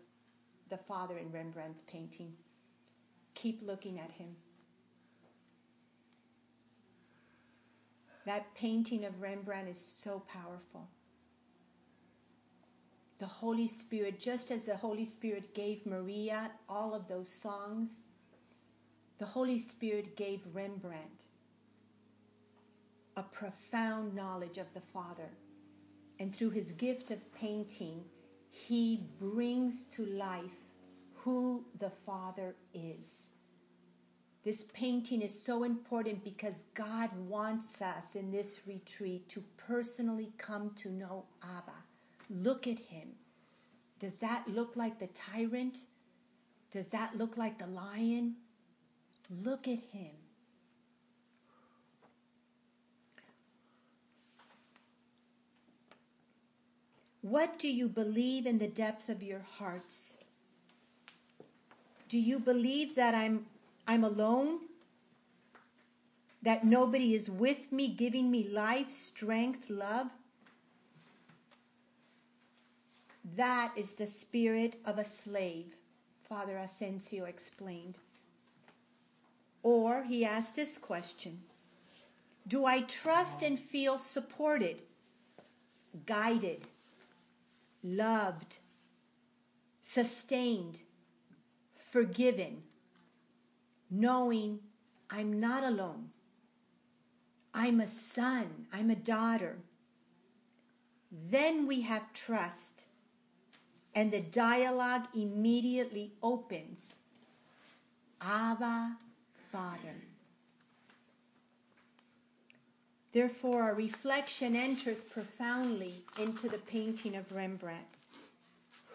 the 0.71 0.77
Father 0.77 1.19
in 1.19 1.31
Rembrandt's 1.31 1.83
painting. 1.85 2.33
Keep 3.35 3.61
looking 3.63 3.99
at 3.99 4.11
him. 4.11 4.35
That 8.25 8.55
painting 8.55 9.05
of 9.05 9.21
Rembrandt 9.21 9.69
is 9.69 9.79
so 9.79 10.23
powerful. 10.27 10.89
The 13.19 13.25
Holy 13.25 13.67
Spirit, 13.67 14.19
just 14.19 14.51
as 14.51 14.65
the 14.65 14.77
Holy 14.77 15.05
Spirit 15.05 15.55
gave 15.55 15.85
Maria 15.85 16.51
all 16.69 16.93
of 16.93 17.07
those 17.07 17.29
songs, 17.29 18.03
the 19.17 19.25
Holy 19.25 19.57
Spirit 19.57 20.15
gave 20.15 20.41
Rembrandt 20.53 21.25
a 23.15 23.23
profound 23.23 24.13
knowledge 24.13 24.59
of 24.59 24.71
the 24.75 24.81
Father. 24.81 25.29
And 26.19 26.33
through 26.33 26.51
his 26.51 26.71
gift 26.71 27.09
of 27.09 27.33
painting, 27.33 28.03
he 28.51 29.07
brings 29.19 29.85
to 29.85 30.05
life 30.05 30.67
who 31.15 31.65
the 31.79 31.89
Father 31.89 32.55
is. 32.73 33.23
This 34.43 34.65
painting 34.73 35.21
is 35.23 35.43
so 35.43 35.63
important 35.63 36.23
because 36.23 36.63
God 36.73 37.09
wants 37.27 37.81
us 37.81 38.15
in 38.15 38.31
this 38.31 38.61
retreat 38.67 39.27
to 39.29 39.43
personally 39.57 40.31
come 40.37 40.71
to 40.77 40.89
know 40.89 41.25
Abba. 41.43 41.86
Look 42.29 42.67
at 42.67 42.79
him. 42.79 43.09
Does 43.99 44.17
that 44.17 44.47
look 44.47 44.75
like 44.75 44.99
the 44.99 45.07
tyrant? 45.07 45.79
Does 46.71 46.87
that 46.89 47.17
look 47.17 47.37
like 47.37 47.57
the 47.57 47.67
lion? 47.67 48.35
Look 49.43 49.67
at 49.67 49.79
him. 49.91 50.11
What 57.21 57.59
do 57.59 57.67
you 57.67 57.89
believe 57.89 58.45
in 58.45 58.57
the 58.57 58.67
depth 58.67 59.09
of 59.09 59.21
your 59.21 59.41
hearts? 59.57 60.17
Do 62.07 62.17
you 62.17 62.39
believe 62.39 62.95
that 62.95 63.13
I'm 63.15 63.47
I'm 63.85 64.03
alone? 64.03 64.59
That 66.41 66.63
nobody 66.65 67.13
is 67.15 67.29
with 67.29 67.71
me 67.71 67.89
giving 67.89 68.31
me 68.31 68.47
life, 68.47 68.91
strength, 68.91 69.69
love? 69.69 70.07
That 73.35 73.73
is 73.75 73.93
the 73.93 74.07
spirit 74.07 74.79
of 74.85 74.97
a 74.97 75.03
slave, 75.03 75.75
Father 76.29 76.57
Asensio 76.57 77.25
explained. 77.25 77.99
Or 79.63 80.03
he 80.03 80.23
asked 80.23 80.55
this 80.55 80.77
question 80.77 81.41
Do 82.47 82.65
I 82.65 82.81
trust 82.81 83.41
and 83.41 83.59
feel 83.59 83.97
supported, 83.97 84.81
guided, 86.05 86.61
loved, 87.83 88.57
sustained, 89.81 90.81
forgiven, 91.75 92.63
knowing 93.91 94.59
I'm 95.09 95.39
not 95.39 95.63
alone? 95.63 96.09
I'm 97.53 97.81
a 97.81 97.87
son, 97.87 98.67
I'm 98.71 98.89
a 98.89 98.95
daughter. 98.95 99.57
Then 101.11 101.67
we 101.67 101.81
have 101.81 102.13
trust 102.13 102.86
and 103.97 104.11
the 104.11 104.21
dialogue 104.21 105.07
immediately 105.15 106.11
opens. 106.21 106.97
Abba, 108.21 108.95
Father. 109.51 110.03
Therefore, 113.11 113.63
our 113.63 113.73
reflection 113.73 114.55
enters 114.55 115.03
profoundly 115.03 115.95
into 116.19 116.47
the 116.47 116.59
painting 116.59 117.15
of 117.15 117.31
Rembrandt. 117.31 117.87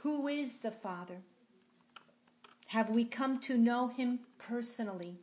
Who 0.02 0.28
is 0.28 0.58
the 0.58 0.70
Father? 0.70 1.22
Have 2.66 2.88
we 2.88 3.04
come 3.04 3.40
to 3.40 3.58
know 3.58 3.88
him 3.88 4.20
personally? 4.38 5.16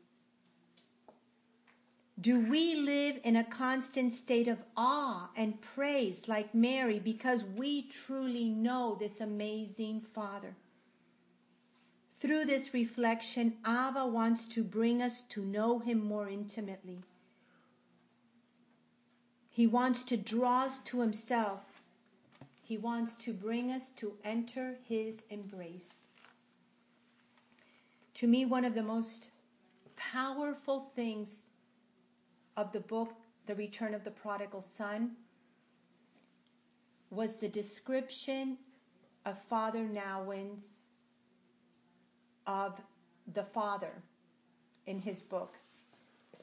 Do 2.19 2.41
we 2.49 2.75
live 2.75 3.19
in 3.23 3.37
a 3.37 3.45
constant 3.45 4.11
state 4.11 4.49
of 4.49 4.65
awe 4.75 5.29
and 5.37 5.61
praise 5.61 6.27
like 6.27 6.53
Mary 6.53 6.99
because 6.99 7.45
we 7.45 7.83
truly 7.83 8.49
know 8.49 8.97
this 8.99 9.21
amazing 9.21 10.01
Father? 10.01 10.55
Through 12.15 12.45
this 12.45 12.73
reflection, 12.73 13.53
Abba 13.63 14.05
wants 14.05 14.45
to 14.47 14.63
bring 14.63 15.01
us 15.01 15.21
to 15.29 15.45
know 15.45 15.79
him 15.79 16.03
more 16.03 16.27
intimately. 16.27 16.99
He 19.49 19.65
wants 19.65 20.03
to 20.03 20.17
draw 20.17 20.63
us 20.63 20.79
to 20.79 20.99
himself. 20.99 21.61
He 22.61 22.77
wants 22.77 23.15
to 23.15 23.33
bring 23.33 23.71
us 23.71 23.87
to 23.89 24.17
enter 24.25 24.75
his 24.83 25.23
embrace. 25.29 26.07
To 28.15 28.27
me, 28.27 28.45
one 28.45 28.65
of 28.65 28.75
the 28.75 28.83
most 28.83 29.29
powerful 29.95 30.91
things 30.93 31.45
of 32.59 32.73
the 32.73 32.81
book, 32.81 33.13
The 33.45 33.55
Return 33.55 33.93
of 33.93 34.03
the 34.03 34.11
Prodigal 34.11 34.61
Son, 34.61 35.11
was 37.09 37.37
the 37.37 37.47
description 37.47 38.57
of 39.25 39.41
Father 39.41 39.87
Nouwen's 39.87 40.79
of 42.45 42.81
the 43.33 43.43
Father 43.43 44.03
in 44.85 44.99
his 44.99 45.21
book. 45.21 45.55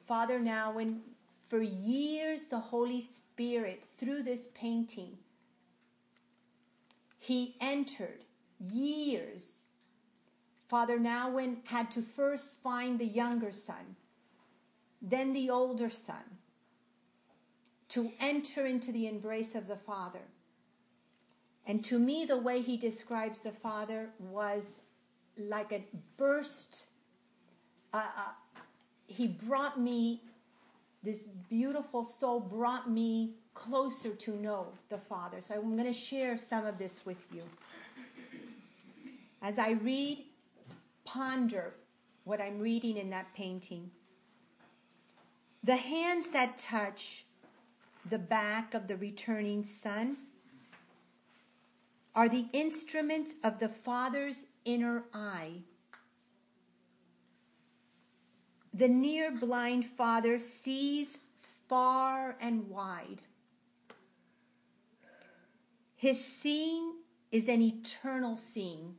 Father 0.06 0.40
Nouwen, 0.40 1.00
for 1.48 1.60
years, 1.60 2.46
the 2.46 2.60
Holy 2.60 3.00
Spirit, 3.00 3.84
through 3.84 4.22
this 4.22 4.48
painting, 4.54 5.18
he 7.18 7.56
entered 7.60 8.24
years. 8.58 9.66
Father 10.68 10.98
Nouwen 10.98 11.58
had 11.66 11.90
to 11.90 12.02
first 12.02 12.50
find 12.62 12.98
the 12.98 13.06
younger 13.06 13.52
son 13.52 13.96
then 15.00 15.32
the 15.32 15.50
older 15.50 15.90
son, 15.90 16.38
to 17.88 18.12
enter 18.18 18.66
into 18.66 18.92
the 18.92 19.06
embrace 19.06 19.54
of 19.54 19.68
the 19.68 19.76
Father. 19.76 20.22
And 21.66 21.84
to 21.84 21.98
me, 21.98 22.24
the 22.24 22.36
way 22.36 22.62
he 22.62 22.76
describes 22.76 23.40
the 23.40 23.52
Father 23.52 24.10
was 24.18 24.76
like 25.38 25.72
a 25.72 25.84
burst. 26.16 26.86
Uh, 27.92 27.98
uh, 28.16 28.60
he 29.06 29.26
brought 29.26 29.78
me, 29.80 30.22
this 31.02 31.26
beautiful 31.48 32.04
soul 32.04 32.40
brought 32.40 32.90
me 32.90 33.34
closer 33.54 34.10
to 34.10 34.36
know 34.36 34.66
the 34.88 34.98
Father. 34.98 35.40
So 35.40 35.54
I'm 35.54 35.76
going 35.76 35.84
to 35.86 35.92
share 35.92 36.36
some 36.36 36.66
of 36.66 36.78
this 36.78 37.06
with 37.06 37.26
you. 37.32 37.42
As 39.42 39.58
I 39.58 39.72
read, 39.72 40.24
ponder 41.04 41.74
what 42.24 42.40
I'm 42.40 42.58
reading 42.58 42.96
in 42.96 43.10
that 43.10 43.32
painting. 43.34 43.90
The 45.66 45.74
hands 45.74 46.28
that 46.28 46.58
touch 46.58 47.24
the 48.08 48.20
back 48.20 48.72
of 48.72 48.86
the 48.86 48.96
returning 48.96 49.64
son 49.64 50.16
are 52.14 52.28
the 52.28 52.46
instruments 52.52 53.34
of 53.42 53.58
the 53.58 53.68
Father's 53.68 54.46
inner 54.64 55.06
eye. 55.12 55.64
The 58.72 58.86
near 58.86 59.32
blind 59.32 59.86
Father 59.86 60.38
sees 60.38 61.18
far 61.66 62.36
and 62.40 62.70
wide. 62.70 63.22
His 65.96 66.24
seeing 66.24 66.92
is 67.32 67.48
an 67.48 67.60
eternal 67.60 68.36
seeing, 68.36 68.94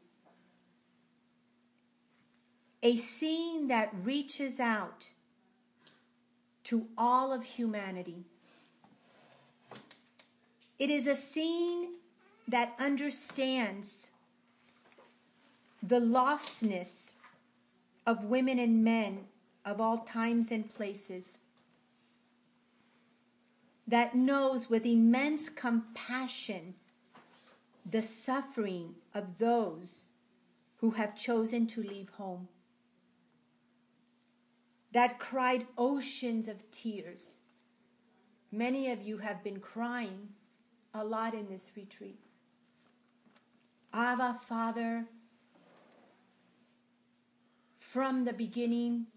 a 2.83 2.97
seeing 2.97 3.69
that 3.69 3.93
reaches 4.03 4.59
out 4.59 5.11
to 6.67 6.85
all 6.97 7.31
of 7.31 7.45
humanity. 7.45 8.25
It 10.77 10.89
is 10.89 11.07
a 11.07 11.15
scene 11.15 11.93
that 12.45 12.73
understands 12.77 14.07
the 15.81 16.01
lostness 16.01 17.13
of 18.05 18.25
women 18.25 18.59
and 18.59 18.83
men 18.83 19.27
of 19.63 19.79
all 19.79 19.99
times 19.99 20.51
and 20.51 20.69
places, 20.69 21.37
that 23.87 24.13
knows 24.13 24.69
with 24.69 24.85
immense 24.85 25.47
compassion 25.47 26.73
the 27.89 28.01
suffering 28.01 28.95
of 29.13 29.37
those 29.37 30.07
who 30.81 30.91
have 30.91 31.15
chosen 31.15 31.65
to 31.67 31.81
leave 31.81 32.09
home, 32.17 32.49
that 34.91 35.19
cried 35.19 35.67
oceans 35.77 36.47
of 36.47 36.69
tears. 36.71 37.37
Many 38.51 38.91
of 38.91 39.01
you 39.01 39.17
have 39.17 39.43
been 39.43 39.59
crying 39.59 40.29
a 40.93 41.03
lot 41.03 41.33
in 41.33 41.49
this 41.49 41.71
retreat. 41.75 42.19
Abba, 43.93 44.39
Father, 44.47 45.05
from 47.77 48.25
the 48.25 48.33
beginning, 48.33 49.07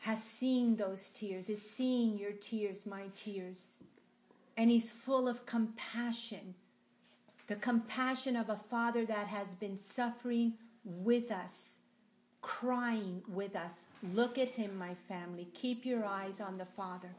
has 0.00 0.22
seen 0.22 0.76
those 0.76 1.08
tears, 1.10 1.48
is 1.48 1.68
seeing 1.68 2.16
your 2.16 2.30
tears, 2.30 2.86
my 2.86 3.04
tears. 3.14 3.78
And 4.56 4.70
he's 4.70 4.90
full 4.90 5.26
of 5.26 5.46
compassion. 5.46 6.54
The 7.48 7.56
compassion 7.56 8.36
of 8.36 8.48
a 8.48 8.56
father 8.56 9.04
that 9.04 9.26
has 9.26 9.54
been 9.54 9.76
suffering 9.76 10.54
with 10.84 11.32
us, 11.32 11.78
crying 12.46 13.24
with 13.26 13.56
us. 13.56 13.86
Look 14.14 14.38
at 14.38 14.50
him, 14.50 14.78
my 14.78 14.94
family. 15.08 15.48
Keep 15.52 15.84
your 15.84 16.04
eyes 16.04 16.40
on 16.40 16.58
the 16.58 16.64
Father. 16.64 17.10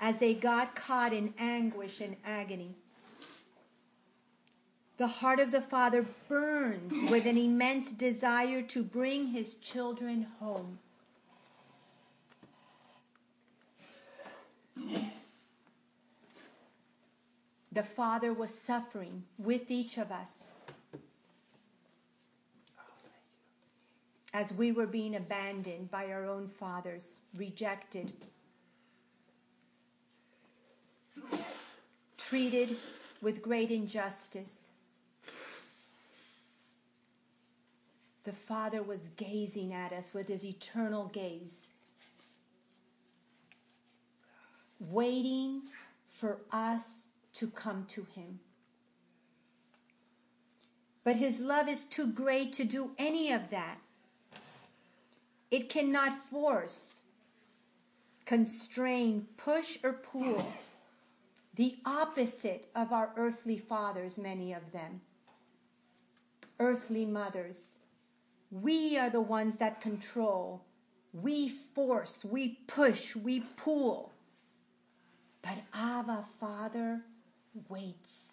As 0.00 0.18
they 0.18 0.32
got 0.32 0.76
caught 0.76 1.12
in 1.12 1.34
anguish 1.36 2.00
and 2.00 2.14
agony, 2.24 2.76
the 4.96 5.08
heart 5.08 5.40
of 5.40 5.50
the 5.50 5.60
Father 5.60 6.06
burns 6.28 7.10
with 7.10 7.26
an 7.26 7.36
immense 7.36 7.90
desire 7.90 8.62
to 8.62 8.84
bring 8.84 9.26
his 9.28 9.54
children 9.54 10.28
home. 10.38 10.78
The 17.72 17.82
Father 17.82 18.32
was 18.32 18.56
suffering 18.56 19.24
with 19.36 19.68
each 19.68 19.98
of 19.98 20.12
us 20.12 20.50
as 24.34 24.52
we 24.52 24.70
were 24.70 24.86
being 24.86 25.16
abandoned 25.16 25.90
by 25.90 26.10
our 26.10 26.26
own 26.26 26.48
fathers, 26.48 27.20
rejected, 27.34 28.12
treated 32.18 32.76
with 33.22 33.40
great 33.40 33.70
injustice. 33.70 34.68
the 38.24 38.32
Father 38.32 38.82
was 38.82 39.10
gazing 39.16 39.72
at 39.72 39.92
us 39.92 40.12
with 40.14 40.28
his 40.28 40.44
eternal 40.44 41.06
gaze, 41.12 41.68
waiting 44.80 45.62
for 46.06 46.40
us 46.50 47.06
to 47.34 47.48
come 47.48 47.84
to 47.88 48.06
him. 48.14 48.40
But 51.04 51.16
his 51.16 51.38
love 51.38 51.68
is 51.68 51.84
too 51.84 52.06
great 52.06 52.54
to 52.54 52.64
do 52.64 52.92
any 52.96 53.30
of 53.30 53.50
that. 53.50 53.78
It 55.54 55.68
cannot 55.68 56.18
force, 56.18 57.02
constrain, 58.24 59.28
push, 59.36 59.78
or 59.84 59.92
pull. 59.92 60.52
The 61.54 61.76
opposite 61.86 62.66
of 62.74 62.92
our 62.92 63.12
earthly 63.16 63.58
fathers, 63.58 64.18
many 64.18 64.52
of 64.52 64.72
them. 64.72 65.00
Earthly 66.58 67.04
mothers 67.04 67.74
we 68.50 68.98
are 68.98 69.10
the 69.10 69.20
ones 69.20 69.58
that 69.58 69.80
control. 69.80 70.64
We 71.12 71.48
force, 71.48 72.24
we 72.24 72.58
push, 72.66 73.14
we 73.14 73.40
pull. 73.56 74.12
But 75.40 75.58
Abba, 75.72 76.24
Father, 76.40 77.02
waits. 77.68 78.32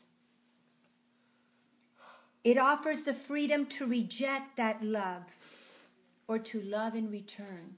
It 2.43 2.57
offers 2.57 3.03
the 3.03 3.13
freedom 3.13 3.67
to 3.67 3.85
reject 3.85 4.57
that 4.57 4.83
love 4.83 5.23
or 6.31 6.39
to 6.39 6.61
love 6.61 6.95
in 6.95 7.11
return. 7.11 7.75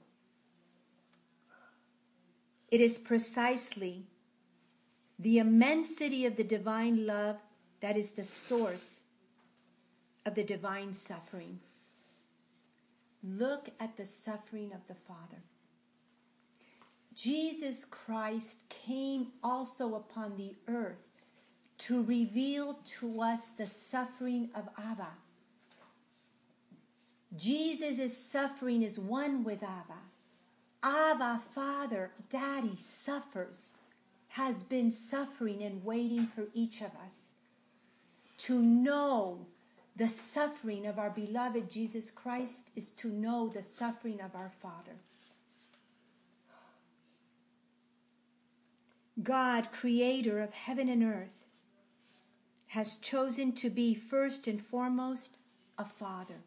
It 2.70 2.80
is 2.80 2.98
precisely 2.98 4.04
the 5.18 5.40
immensity 5.40 6.24
of 6.24 6.36
the 6.36 6.44
divine 6.44 7.04
love 7.04 7.38
that 7.80 7.96
is 7.96 8.12
the 8.12 8.22
source 8.22 9.00
of 10.24 10.36
the 10.36 10.44
divine 10.44 10.92
suffering. 10.92 11.58
Look 13.24 13.70
at 13.80 13.96
the 13.96 14.06
suffering 14.06 14.70
of 14.72 14.86
the 14.86 14.94
Father. 14.94 15.42
Jesus 17.12 17.84
Christ 17.84 18.68
came 18.68 19.32
also 19.42 19.96
upon 19.96 20.36
the 20.36 20.54
earth 20.68 21.02
to 21.78 22.04
reveal 22.04 22.78
to 23.00 23.20
us 23.20 23.50
the 23.50 23.66
suffering 23.66 24.50
of 24.54 24.68
Abba. 24.78 25.23
Jesus' 27.36 28.16
suffering 28.16 28.82
is 28.82 28.98
one 28.98 29.44
with 29.44 29.62
Abba. 29.62 29.98
Abba, 30.82 31.40
Father, 31.52 32.10
Daddy 32.30 32.76
suffers, 32.76 33.70
has 34.28 34.62
been 34.62 34.92
suffering 34.92 35.62
and 35.62 35.84
waiting 35.84 36.26
for 36.26 36.46
each 36.52 36.80
of 36.80 36.90
us 37.04 37.30
to 38.36 38.60
know 38.60 39.46
the 39.96 40.08
suffering 40.08 40.86
of 40.86 40.98
our 40.98 41.10
beloved 41.10 41.70
Jesus 41.70 42.10
Christ 42.10 42.70
is 42.74 42.90
to 42.92 43.08
know 43.08 43.48
the 43.48 43.62
suffering 43.62 44.20
of 44.20 44.34
our 44.34 44.50
Father. 44.60 44.96
God, 49.22 49.70
creator 49.70 50.40
of 50.40 50.52
heaven 50.52 50.88
and 50.88 51.04
earth, 51.04 51.46
has 52.68 52.96
chosen 52.96 53.52
to 53.52 53.70
be 53.70 53.94
first 53.94 54.48
and 54.48 54.60
foremost 54.60 55.36
a 55.78 55.84
father. 55.84 56.42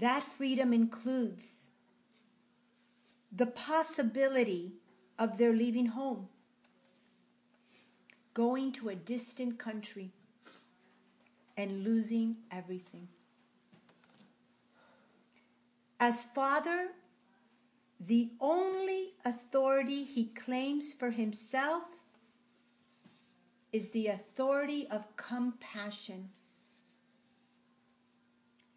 That 0.00 0.22
freedom 0.22 0.72
includes 0.72 1.64
the 3.30 3.46
possibility 3.46 4.72
of 5.18 5.36
their 5.36 5.52
leaving 5.52 5.88
home, 5.88 6.28
going 8.32 8.72
to 8.72 8.88
a 8.88 8.94
distant 8.94 9.58
country 9.58 10.12
and 11.54 11.84
losing 11.84 12.36
everything. 12.50 13.08
As 16.00 16.24
Father, 16.24 16.92
the 18.00 18.30
only 18.40 19.12
authority 19.26 20.04
he 20.04 20.24
claims 20.24 20.94
for 20.94 21.10
himself 21.10 21.82
is 23.70 23.90
the 23.90 24.06
authority 24.06 24.86
of 24.90 25.14
compassion. 25.16 26.30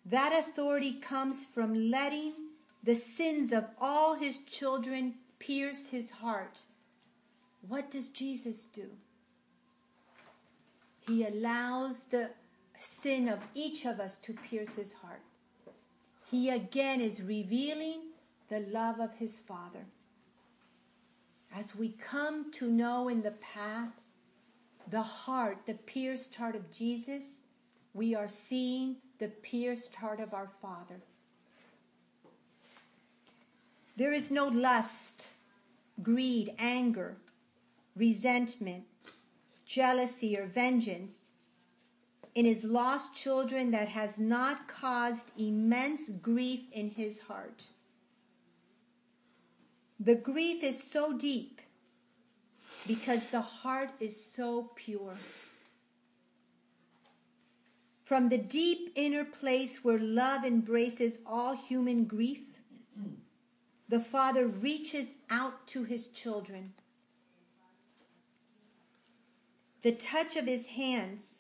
That 0.06 0.34
authority 0.38 0.94
comes 0.94 1.46
from 1.46 1.90
letting 1.90 2.34
the 2.84 2.96
sins 2.96 3.54
of 3.54 3.66
all 3.80 4.16
his 4.16 4.40
children 4.40 5.16
pierce 5.40 5.90
his 5.90 6.12
heart, 6.12 6.64
what 7.68 7.90
does 7.90 8.10
Jesus 8.10 8.66
do? 8.66 8.90
He 11.08 11.26
allows 11.26 12.06
the 12.06 12.32
sin 12.78 13.30
of 13.30 13.40
each 13.54 13.86
of 13.86 14.00
us 14.00 14.18
to 14.18 14.34
pierce 14.34 14.76
his 14.76 14.94
heart. 14.94 15.22
He 16.30 16.50
again 16.50 17.00
is 17.00 17.22
revealing 17.22 18.02
the 18.50 18.62
love 18.62 19.00
of 19.00 19.16
his 19.16 19.40
Father. 19.40 19.86
As 21.56 21.76
we 21.76 21.90
come 21.90 22.52
to 22.54 22.70
know 22.70 23.08
in 23.08 23.22
the 23.22 23.32
path 23.32 23.92
the 24.90 25.02
heart, 25.02 25.66
the 25.66 25.76
pierced 25.76 26.36
heart 26.36 26.56
of 26.56 26.72
Jesus, 26.72 27.38
we 27.94 28.16
are 28.16 28.28
seeing 28.28 28.98
the 29.24 29.30
pierced 29.30 29.96
heart 29.96 30.20
of 30.20 30.34
our 30.34 30.50
Father. 30.62 31.00
There 33.96 34.12
is 34.12 34.30
no 34.30 34.50
lust, 34.50 35.30
greed, 36.02 36.54
anger, 36.60 37.16
resentment, 37.96 38.84
jealousy, 39.66 40.38
or 40.38 40.46
vengeance 40.46 41.28
in 42.36 42.44
his 42.44 42.66
lost 42.66 43.16
children 43.16 43.72
that 43.72 43.88
has 43.88 44.18
not 44.18 44.68
caused 44.68 45.32
immense 45.40 46.10
grief 46.10 46.60
in 46.74 46.90
his 46.90 47.22
heart. 47.22 47.68
The 50.02 50.16
grief 50.16 50.64
is 50.64 50.84
so 50.84 51.14
deep 51.18 51.62
because 52.86 53.28
the 53.28 53.40
heart 53.40 53.92
is 54.02 54.22
so 54.22 54.72
pure. 54.76 55.16
From 58.04 58.28
the 58.28 58.38
deep 58.38 58.92
inner 58.96 59.24
place 59.24 59.84
where 59.84 59.98
love 59.98 60.44
embraces 60.44 61.20
all 61.26 61.56
human 61.56 62.04
grief, 62.04 62.42
the 63.88 64.02
Father 64.02 64.46
reaches 64.46 65.14
out 65.30 65.66
to 65.68 65.86
his 65.86 66.08
children. 66.08 66.74
The 69.84 69.94
touch 69.94 70.36
of 70.36 70.48
his 70.48 70.68
hands, 70.68 71.40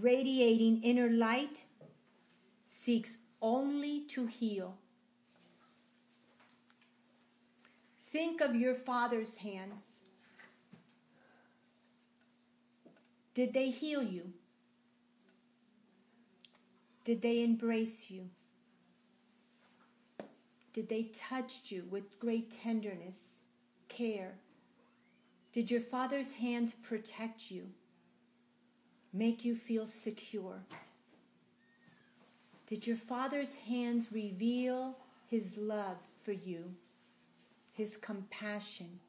radiating 0.00 0.82
inner 0.82 1.08
light, 1.08 1.64
seeks 2.66 3.16
only 3.40 4.00
to 4.08 4.26
heal. 4.26 4.76
Think 7.98 8.40
of 8.40 8.54
your 8.54 8.74
Father's 8.74 9.38
hands. 9.38 10.00
Did 13.34 13.54
they 13.54 13.70
heal 13.70 14.02
you? 14.02 14.32
Did 17.08 17.22
they 17.22 17.42
embrace 17.42 18.10
you? 18.10 18.28
Did 20.74 20.90
they 20.90 21.04
touch 21.04 21.72
you 21.72 21.86
with 21.88 22.20
great 22.20 22.50
tenderness, 22.50 23.38
care? 23.88 24.34
Did 25.50 25.70
your 25.70 25.80
Father's 25.80 26.34
hands 26.34 26.74
protect 26.74 27.50
you, 27.50 27.70
make 29.10 29.42
you 29.42 29.54
feel 29.54 29.86
secure? 29.86 30.64
Did 32.66 32.86
your 32.86 32.98
Father's 32.98 33.56
hands 33.56 34.12
reveal 34.12 34.98
His 35.26 35.56
love 35.56 35.96
for 36.22 36.32
you, 36.32 36.74
His 37.72 37.96
compassion? 37.96 39.00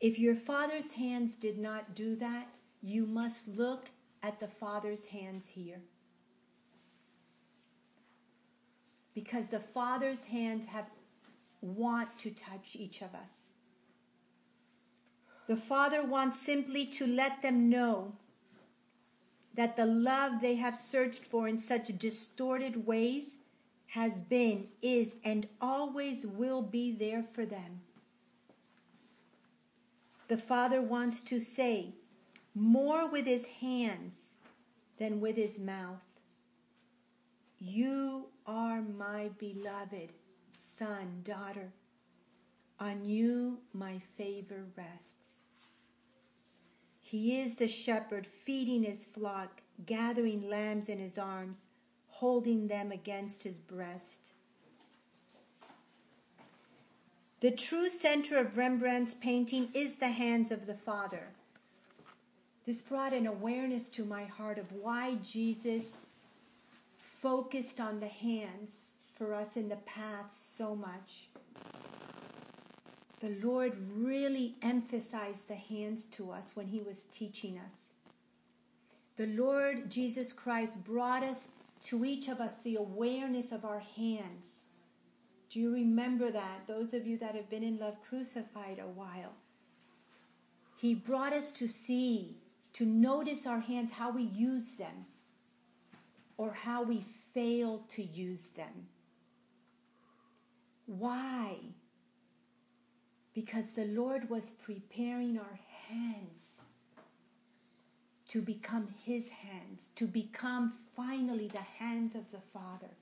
If 0.00 0.18
your 0.18 0.34
Father's 0.34 0.94
hands 0.94 1.36
did 1.36 1.60
not 1.60 1.94
do 1.94 2.16
that, 2.16 2.48
you 2.82 3.06
must 3.06 3.46
look 3.46 3.90
at 4.22 4.40
the 4.40 4.48
Father's 4.48 5.06
hands 5.06 5.48
here. 5.48 5.80
Because 9.14 9.48
the 9.48 9.60
Father's 9.60 10.26
hands 10.26 10.66
have 10.66 10.86
want 11.62 12.18
to 12.18 12.30
touch 12.30 12.74
each 12.74 13.02
of 13.02 13.14
us. 13.14 13.48
The 15.46 15.56
Father 15.56 16.02
wants 16.02 16.40
simply 16.40 16.86
to 16.86 17.06
let 17.06 17.42
them 17.42 17.68
know 17.68 18.12
that 19.54 19.76
the 19.76 19.84
love 19.84 20.40
they 20.40 20.56
have 20.56 20.76
searched 20.76 21.24
for 21.24 21.48
in 21.48 21.58
such 21.58 21.98
distorted 21.98 22.86
ways 22.86 23.36
has 23.88 24.20
been, 24.20 24.68
is, 24.80 25.14
and 25.24 25.48
always 25.60 26.24
will 26.24 26.62
be 26.62 26.92
there 26.92 27.24
for 27.24 27.44
them. 27.44 27.80
The 30.28 30.38
Father 30.38 30.80
wants 30.80 31.20
to 31.22 31.40
say 31.40 31.94
more 32.54 33.08
with 33.08 33.26
his 33.26 33.46
hands 33.46 34.34
than 34.98 35.20
with 35.20 35.36
his 35.36 35.58
mouth. 35.58 36.02
You 37.58 38.28
are 38.46 38.82
my 38.82 39.30
beloved 39.38 40.12
son, 40.58 41.22
daughter. 41.24 41.72
On 42.78 43.04
you 43.04 43.58
my 43.72 44.00
favor 44.16 44.64
rests. 44.76 45.40
He 47.00 47.40
is 47.40 47.56
the 47.56 47.68
shepherd 47.68 48.26
feeding 48.26 48.84
his 48.84 49.04
flock, 49.04 49.62
gathering 49.84 50.48
lambs 50.48 50.88
in 50.88 50.98
his 50.98 51.18
arms, 51.18 51.58
holding 52.08 52.68
them 52.68 52.92
against 52.92 53.42
his 53.42 53.58
breast. 53.58 54.30
The 57.40 57.50
true 57.50 57.88
center 57.88 58.38
of 58.38 58.56
Rembrandt's 58.56 59.14
painting 59.14 59.70
is 59.74 59.96
the 59.96 60.10
hands 60.10 60.50
of 60.50 60.66
the 60.66 60.74
Father. 60.74 61.28
This 62.66 62.80
brought 62.80 63.12
an 63.12 63.26
awareness 63.26 63.88
to 63.90 64.04
my 64.04 64.24
heart 64.24 64.58
of 64.58 64.70
why 64.72 65.16
Jesus 65.22 65.98
focused 66.96 67.80
on 67.80 68.00
the 68.00 68.08
hands 68.08 68.92
for 69.14 69.34
us 69.34 69.56
in 69.56 69.68
the 69.68 69.76
path 69.76 70.30
so 70.30 70.76
much. 70.76 71.28
The 73.20 73.36
Lord 73.42 73.76
really 73.94 74.54
emphasized 74.62 75.48
the 75.48 75.54
hands 75.54 76.04
to 76.06 76.30
us 76.30 76.52
when 76.54 76.68
He 76.68 76.80
was 76.80 77.04
teaching 77.04 77.58
us. 77.58 77.86
The 79.16 79.26
Lord 79.26 79.90
Jesus 79.90 80.32
Christ 80.32 80.84
brought 80.84 81.22
us 81.22 81.48
to 81.82 82.04
each 82.04 82.28
of 82.28 82.40
us 82.40 82.56
the 82.56 82.76
awareness 82.76 83.52
of 83.52 83.64
our 83.64 83.80
hands. 83.80 84.64
Do 85.50 85.60
you 85.60 85.72
remember 85.72 86.30
that? 86.30 86.66
Those 86.66 86.94
of 86.94 87.06
you 87.06 87.18
that 87.18 87.34
have 87.34 87.50
been 87.50 87.62
in 87.62 87.78
Love 87.78 87.96
Crucified 88.08 88.78
a 88.78 88.86
while. 88.88 89.32
He 90.76 90.94
brought 90.94 91.34
us 91.34 91.52
to 91.52 91.68
see, 91.68 92.36
to 92.80 92.86
notice 92.86 93.46
our 93.46 93.60
hands, 93.60 93.92
how 93.92 94.10
we 94.10 94.22
use 94.22 94.70
them, 94.72 95.04
or 96.38 96.50
how 96.50 96.82
we 96.82 97.04
fail 97.34 97.84
to 97.90 98.02
use 98.02 98.46
them. 98.46 98.86
Why? 100.86 101.56
Because 103.34 103.74
the 103.74 103.84
Lord 103.84 104.30
was 104.30 104.52
preparing 104.52 105.38
our 105.38 105.60
hands 105.90 106.52
to 108.28 108.40
become 108.40 108.88
His 109.04 109.28
hands, 109.28 109.90
to 109.96 110.06
become 110.06 110.72
finally 110.96 111.48
the 111.48 111.58
hands 111.58 112.14
of 112.14 112.30
the 112.30 112.40
Father. 112.50 112.94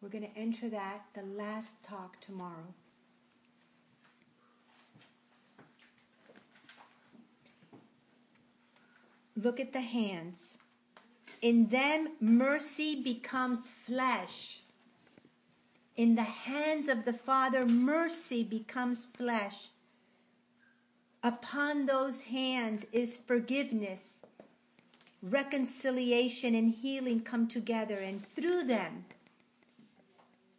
We're 0.00 0.08
going 0.08 0.24
to 0.24 0.38
enter 0.38 0.70
that 0.70 1.02
the 1.12 1.22
last 1.22 1.82
talk 1.82 2.18
tomorrow. 2.22 2.72
Look 9.36 9.58
at 9.58 9.72
the 9.72 9.80
hands. 9.80 10.54
In 11.42 11.68
them, 11.68 12.08
mercy 12.20 13.02
becomes 13.02 13.70
flesh. 13.70 14.60
In 15.96 16.14
the 16.14 16.22
hands 16.22 16.88
of 16.88 17.04
the 17.04 17.12
Father, 17.12 17.66
mercy 17.66 18.42
becomes 18.42 19.04
flesh. 19.04 19.68
Upon 21.22 21.86
those 21.86 22.22
hands 22.22 22.84
is 22.92 23.16
forgiveness, 23.16 24.18
reconciliation, 25.22 26.54
and 26.54 26.74
healing 26.74 27.20
come 27.20 27.48
together, 27.48 27.98
and 27.98 28.26
through 28.26 28.64
them, 28.64 29.04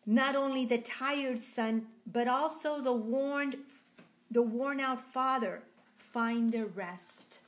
not 0.05 0.35
only 0.35 0.65
the 0.65 0.77
tired 0.77 1.39
son, 1.39 1.87
but 2.11 2.27
also 2.27 2.81
the 2.81 2.93
worn, 2.93 3.55
the 4.31 4.41
worn 4.41 4.79
out 4.79 5.05
father 5.11 5.61
find 5.97 6.51
their 6.51 6.65
rest. 6.65 7.39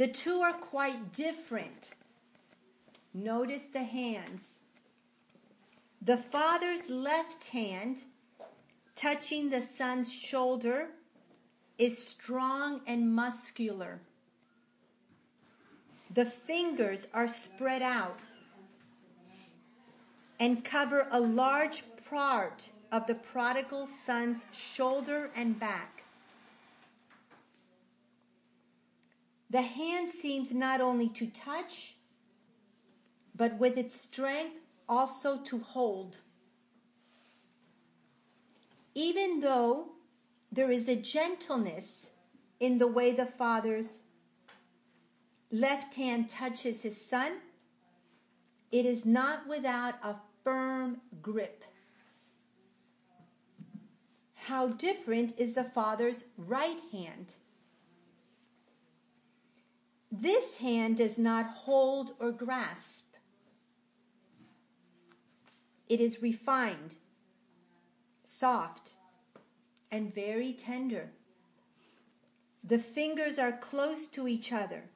The 0.00 0.08
two 0.08 0.40
are 0.40 0.54
quite 0.54 1.12
different. 1.12 1.90
Notice 3.12 3.66
the 3.66 3.82
hands. 3.82 4.60
The 6.00 6.16
father's 6.16 6.88
left 6.88 7.48
hand, 7.48 8.04
touching 8.96 9.50
the 9.50 9.60
son's 9.60 10.10
shoulder, 10.10 10.88
is 11.76 11.98
strong 11.98 12.80
and 12.86 13.14
muscular. 13.14 14.00
The 16.14 16.24
fingers 16.24 17.06
are 17.12 17.28
spread 17.28 17.82
out 17.82 18.20
and 20.38 20.64
cover 20.64 21.08
a 21.10 21.20
large 21.20 21.84
part 22.08 22.70
of 22.90 23.06
the 23.06 23.16
prodigal 23.16 23.86
son's 23.86 24.46
shoulder 24.50 25.30
and 25.36 25.60
back. 25.60 25.99
The 29.50 29.62
hand 29.62 30.10
seems 30.10 30.54
not 30.54 30.80
only 30.80 31.08
to 31.08 31.26
touch, 31.26 31.96
but 33.34 33.58
with 33.58 33.76
its 33.76 34.00
strength 34.00 34.58
also 34.88 35.38
to 35.38 35.58
hold. 35.58 36.18
Even 38.94 39.40
though 39.40 39.88
there 40.52 40.70
is 40.70 40.88
a 40.88 40.94
gentleness 40.94 42.06
in 42.60 42.78
the 42.78 42.86
way 42.86 43.10
the 43.10 43.26
Father's 43.26 43.98
left 45.50 45.96
hand 45.96 46.28
touches 46.28 46.82
his 46.82 47.04
Son, 47.04 47.32
it 48.70 48.86
is 48.86 49.04
not 49.04 49.48
without 49.48 49.94
a 50.04 50.14
firm 50.44 51.00
grip. 51.20 51.64
How 54.34 54.68
different 54.68 55.32
is 55.38 55.54
the 55.54 55.64
Father's 55.64 56.24
right 56.36 56.78
hand? 56.92 57.34
This 60.10 60.58
hand 60.58 60.96
does 60.96 61.18
not 61.18 61.46
hold 61.46 62.14
or 62.18 62.32
grasp. 62.32 63.14
It 65.88 66.00
is 66.00 66.22
refined, 66.22 66.96
soft, 68.24 68.94
and 69.90 70.14
very 70.14 70.52
tender. 70.52 71.12
The 72.62 72.78
fingers 72.78 73.38
are 73.38 73.52
close 73.52 74.06
to 74.08 74.26
each 74.26 74.52
other, 74.52 74.90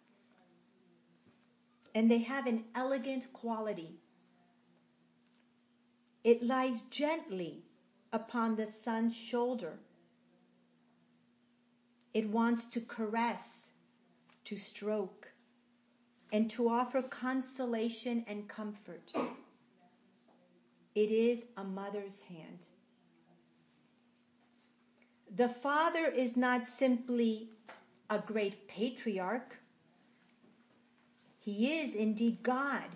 and 1.95 2.11
they 2.11 2.19
have 2.19 2.47
an 2.47 2.65
elegant 2.75 3.33
quality. 3.33 4.01
It 6.25 6.43
lies 6.43 6.83
gently 6.83 7.65
upon 8.13 8.57
the 8.57 8.67
son's 8.67 9.17
shoulder. 9.17 9.79
It 12.13 12.31
wants 12.31 12.67
to 12.67 12.81
caress, 12.81 13.71
to 14.45 14.57
stroke, 14.57 15.33
and 16.33 16.51
to 16.51 16.69
offer 16.69 17.03
consolation 17.03 18.25
and 18.27 18.49
comfort. 18.49 19.13
It 20.95 21.11
is 21.11 21.45
a 21.57 21.65
mother's 21.65 22.21
hand. 22.23 22.67
The 25.35 25.49
father 25.49 26.07
is 26.07 26.37
not 26.37 26.67
simply 26.67 27.51
a 28.11 28.19
great 28.19 28.69
patriarch, 28.69 29.59
he 31.41 31.81
is 31.81 31.95
indeed 31.95 32.43
God 32.43 32.89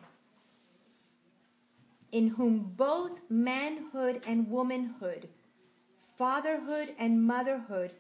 in 2.10 2.28
whom 2.28 2.72
both 2.76 3.20
manhood 3.28 4.22
and 4.26 4.50
womanhood, 4.50 5.28
fatherhood 6.16 6.94
and 6.98 7.22
motherhood 7.22 7.92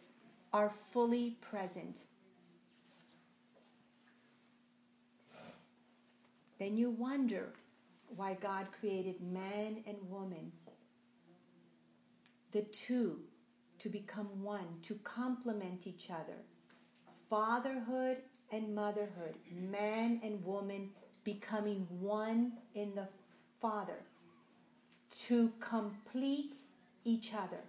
are 0.52 0.70
fully 0.70 1.36
present. 1.42 1.98
Then 6.58 6.76
you 6.76 6.90
wonder 6.90 7.52
why 8.08 8.34
God 8.34 8.68
created 8.78 9.20
man 9.20 9.84
and 9.86 9.96
woman, 10.08 10.52
the 12.52 12.62
two 12.62 13.20
to 13.78 13.88
become 13.88 14.42
one, 14.42 14.78
to 14.82 14.94
complement 15.04 15.86
each 15.86 16.10
other. 16.10 16.38
Fatherhood 17.30 18.18
and 18.50 18.74
motherhood, 18.74 19.34
man 19.52 20.20
and 20.22 20.44
woman 20.44 20.90
becoming 21.22 21.86
one 22.00 22.52
in 22.74 22.94
the 22.94 23.06
Father 23.60 24.00
to 25.26 25.52
complete 25.60 26.56
each 27.04 27.34
other. 27.34 27.60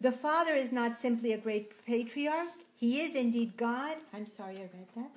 The 0.00 0.12
Father 0.12 0.52
is 0.52 0.70
not 0.72 0.96
simply 0.96 1.32
a 1.32 1.38
great 1.38 1.84
patriarch, 1.84 2.48
he 2.78 3.00
is 3.00 3.16
indeed 3.16 3.56
God. 3.56 3.96
I'm 4.14 4.28
sorry 4.28 4.58
I 4.58 4.68
read 4.72 4.86
that. 4.94 5.10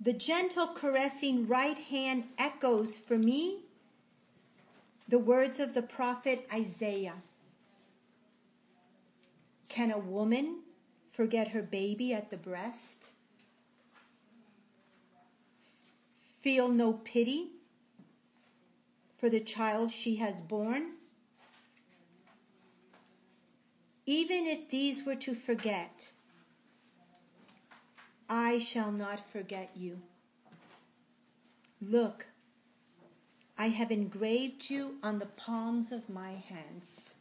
The 0.00 0.12
gentle, 0.12 0.68
caressing 0.68 1.48
right 1.48 1.76
hand 1.76 2.24
echoes 2.38 2.96
for 2.96 3.18
me 3.18 3.62
the 5.08 5.18
words 5.18 5.58
of 5.58 5.74
the 5.74 5.82
prophet 5.82 6.46
Isaiah. 6.54 7.16
Can 9.68 9.90
a 9.90 9.98
woman 9.98 10.60
forget 11.10 11.48
her 11.48 11.62
baby 11.62 12.14
at 12.14 12.30
the 12.30 12.36
breast? 12.36 13.06
Feel 16.40 16.68
no 16.68 16.92
pity 16.92 17.48
for 19.18 19.28
the 19.28 19.40
child 19.40 19.90
she 19.90 20.16
has 20.16 20.40
borne? 20.40 20.92
Even 24.06 24.46
if 24.46 24.68
these 24.68 25.04
were 25.04 25.14
to 25.14 25.34
forget, 25.34 26.10
I 28.28 28.58
shall 28.58 28.90
not 28.90 29.20
forget 29.30 29.70
you. 29.76 30.00
Look, 31.80 32.26
I 33.56 33.68
have 33.68 33.90
engraved 33.90 34.70
you 34.70 34.96
on 35.02 35.18
the 35.18 35.26
palms 35.26 35.92
of 35.92 36.08
my 36.08 36.32
hands. 36.32 37.14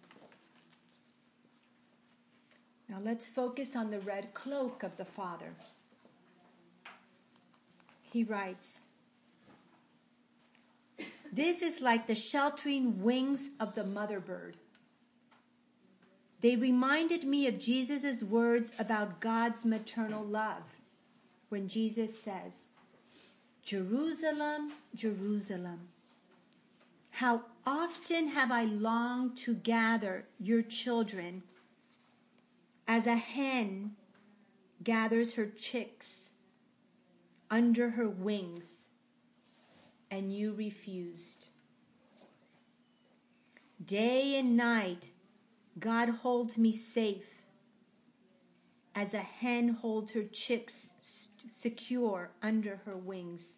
Now 2.89 2.99
let's 2.99 3.27
focus 3.27 3.75
on 3.75 3.91
the 3.91 3.99
red 3.99 4.33
cloak 4.33 4.83
of 4.83 4.97
the 4.97 5.05
Father. 5.05 5.53
He 8.01 8.23
writes, 8.23 8.79
This 11.31 11.61
is 11.61 11.79
like 11.79 12.07
the 12.07 12.15
sheltering 12.15 13.01
wings 13.01 13.51
of 13.59 13.75
the 13.75 13.85
mother 13.85 14.19
bird. 14.19 14.57
They 16.41 16.55
reminded 16.55 17.23
me 17.23 17.47
of 17.47 17.59
Jesus' 17.59 18.23
words 18.23 18.73
about 18.79 19.19
God's 19.19 19.63
maternal 19.63 20.23
love 20.23 20.63
when 21.49 21.67
Jesus 21.67 22.17
says, 22.17 22.65
Jerusalem, 23.63 24.71
Jerusalem, 24.95 25.89
how 27.11 27.43
often 27.65 28.29
have 28.29 28.51
I 28.51 28.63
longed 28.63 29.37
to 29.37 29.53
gather 29.53 30.25
your 30.39 30.63
children 30.63 31.43
as 32.87 33.05
a 33.05 33.15
hen 33.15 33.95
gathers 34.83 35.35
her 35.35 35.45
chicks 35.45 36.31
under 37.51 37.91
her 37.91 38.09
wings, 38.09 38.89
and 40.09 40.33
you 40.33 40.53
refused. 40.53 41.49
Day 43.85 44.39
and 44.39 44.57
night, 44.57 45.10
God 45.79 46.09
holds 46.09 46.57
me 46.57 46.71
safe 46.71 47.41
as 48.93 49.13
a 49.13 49.19
hen 49.19 49.69
holds 49.69 50.11
her 50.13 50.23
chicks 50.23 50.91
secure 50.99 52.31
under 52.41 52.81
her 52.85 52.97
wings. 52.97 53.55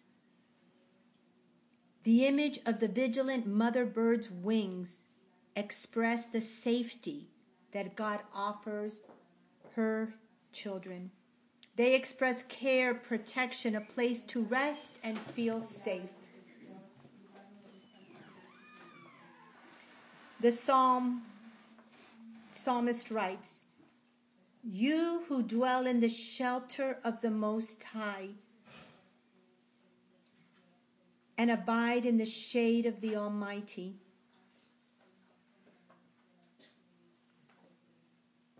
The 2.04 2.26
image 2.26 2.60
of 2.66 2.80
the 2.80 2.88
vigilant 2.88 3.46
mother 3.46 3.84
bird's 3.84 4.30
wings 4.30 4.98
express 5.56 6.26
the 6.26 6.40
safety 6.40 7.28
that 7.72 7.96
God 7.96 8.20
offers 8.34 9.08
her 9.74 10.14
children. 10.52 11.10
They 11.76 11.94
express 11.94 12.44
care, 12.44 12.94
protection, 12.94 13.74
a 13.74 13.80
place 13.80 14.20
to 14.20 14.44
rest 14.44 14.98
and 15.02 15.18
feel 15.18 15.60
safe. 15.60 16.02
The 20.40 20.52
psalm 20.52 21.22
psalmist 22.64 23.10
writes, 23.10 23.60
You 24.62 25.24
who 25.28 25.42
dwell 25.42 25.86
in 25.86 26.00
the 26.00 26.08
shelter 26.08 26.98
of 27.04 27.20
the 27.20 27.30
Most 27.30 27.84
High 27.84 28.30
and 31.36 31.50
abide 31.50 32.06
in 32.06 32.16
the 32.16 32.24
shade 32.24 32.86
of 32.86 33.02
the 33.02 33.16
Almighty, 33.16 33.96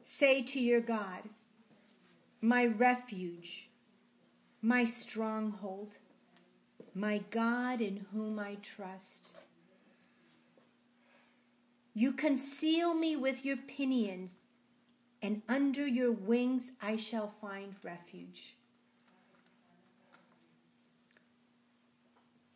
Say 0.03 0.43
to 0.43 0.61
your 0.61 0.83
God, 0.83 1.23
my 2.43 2.67
refuge, 2.67 3.71
my 4.61 4.85
stronghold, 4.85 5.97
my 6.95 7.25
God 7.31 7.81
in 7.81 8.05
whom 8.13 8.39
I 8.39 8.59
trust. 8.61 9.35
You 11.95 12.13
conceal 12.13 12.95
me 12.95 13.17
with 13.17 13.45
your 13.45 13.57
pinions, 13.57 14.33
and 15.23 15.43
under 15.49 15.87
your 15.87 16.13
wings 16.13 16.73
I 16.83 16.97
shall 16.97 17.33
find 17.41 17.75
refuge. 17.83 18.57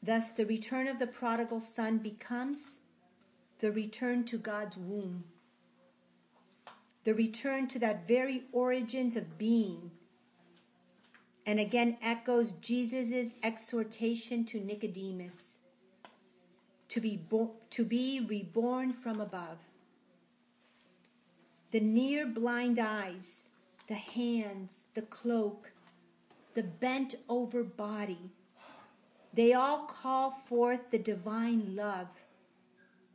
Thus, 0.03 0.33
the 0.33 0.45
return 0.45 0.89
of 0.89 0.99
the 0.99 1.07
prodigal 1.07 1.61
son 1.61 1.99
becomes 1.99 2.81
the 3.61 3.73
return 3.73 4.25
to 4.25 4.39
God's 4.39 4.77
womb 4.77 5.25
the 7.09 7.15
return 7.15 7.67
to 7.67 7.79
that 7.79 8.07
very 8.07 8.43
origins 8.53 9.17
of 9.17 9.39
being. 9.39 9.91
And 11.47 11.59
again 11.59 11.97
echoes 12.03 12.53
Jesus' 12.61 13.33
exhortation 13.43 14.45
to 14.45 14.61
Nicodemus 14.61 15.58
to 16.89 17.01
be, 17.01 17.17
bo- 17.17 17.57
to 17.71 17.85
be 17.85 18.21
reborn 18.21 18.93
from 18.93 19.21
above. 19.21 19.59
The 21.71 21.81
near 21.81 22.27
blind 22.27 22.79
eyes 22.79 23.49
the 23.89 23.95
hands, 23.95 24.87
the 24.95 25.03
cloak, 25.03 25.73
the 26.55 26.63
bent 26.63 27.15
over 27.29 27.65
body, 27.65 28.31
they 29.33 29.53
all 29.55 29.87
call 29.87 30.31
forth 30.31 30.91
the 30.91 30.99
divine 30.99 31.75
love 31.75 32.09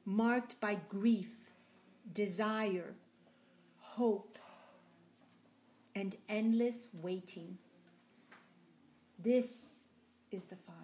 marked 0.06 0.60
by 0.60 0.78
grief, 0.90 1.30
desire, 2.12 2.94
hope, 3.80 4.38
and 5.96 6.16
endless 6.28 6.88
waiting. 7.02 7.58
This 9.20 9.84
is 10.32 10.46
the 10.46 10.56
Father. 10.56 10.83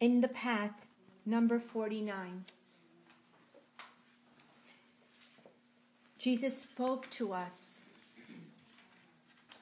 In 0.00 0.22
the 0.22 0.28
path, 0.28 0.86
number 1.26 1.58
49, 1.58 2.46
Jesus 6.18 6.56
spoke 6.56 7.08
to 7.10 7.34
us 7.34 7.84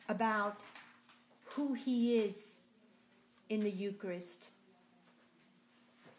about 0.08 0.62
who 1.44 1.74
he 1.74 2.18
is 2.18 2.60
in 3.48 3.64
the 3.64 3.70
Eucharist. 3.70 4.50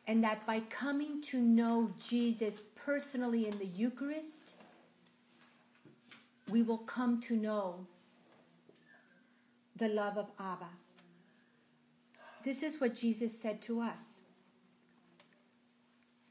And 0.05 0.21
that 0.23 0.45
by 0.45 0.61
coming 0.61 1.21
to 1.23 1.39
know 1.39 1.93
Jesus 1.99 2.63
personally 2.75 3.47
in 3.47 3.57
the 3.57 3.67
Eucharist, 3.67 4.55
we 6.49 6.61
will 6.61 6.79
come 6.79 7.21
to 7.21 7.35
know 7.35 7.85
the 9.75 9.87
love 9.87 10.17
of 10.17 10.29
Abba. 10.39 10.69
This 12.43 12.63
is 12.63 12.79
what 12.79 12.95
Jesus 12.95 13.37
said 13.37 13.61
to 13.63 13.81
us. 13.81 14.19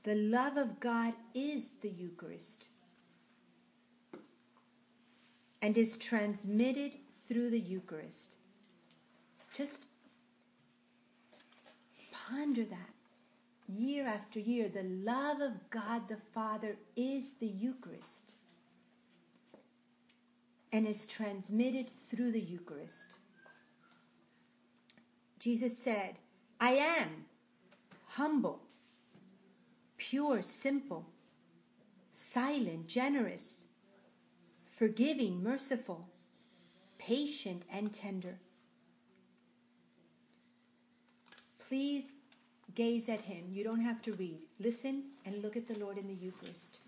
The 0.04 0.14
love 0.14 0.56
of 0.56 0.80
God 0.80 1.14
is 1.34 1.72
the 1.82 1.90
Eucharist 1.90 2.68
and 5.60 5.76
is 5.76 5.98
transmitted 5.98 6.92
through 7.26 7.50
the 7.50 7.60
Eucharist. 7.60 8.36
Just 9.52 9.82
ponder 12.12 12.64
that 12.64 12.90
year 13.68 14.06
after 14.06 14.40
year. 14.40 14.68
The 14.68 14.84
love 14.84 15.40
of 15.40 15.68
God 15.70 16.08
the 16.08 16.18
Father 16.32 16.76
is 16.96 17.32
the 17.32 17.46
Eucharist 17.46 18.32
and 20.72 20.86
is 20.86 21.06
transmitted 21.06 21.88
through 21.88 22.32
the 22.32 22.40
Eucharist. 22.40 23.18
Jesus 25.38 25.78
said, 25.78 26.16
I 26.60 26.72
am 26.72 27.26
humble, 28.06 28.60
pure, 29.96 30.42
simple, 30.42 31.06
silent, 32.10 32.88
generous, 32.88 33.62
forgiving, 34.66 35.42
merciful, 35.42 36.08
patient, 36.98 37.62
and 37.72 37.92
tender. 37.92 38.38
Please 41.60 42.10
gaze 42.74 43.08
at 43.08 43.22
him. 43.22 43.44
You 43.50 43.62
don't 43.62 43.82
have 43.82 44.02
to 44.02 44.12
read. 44.14 44.40
Listen 44.58 45.04
and 45.24 45.42
look 45.42 45.56
at 45.56 45.68
the 45.68 45.78
Lord 45.78 45.98
in 45.98 46.08
the 46.08 46.14
Eucharist. 46.14 46.78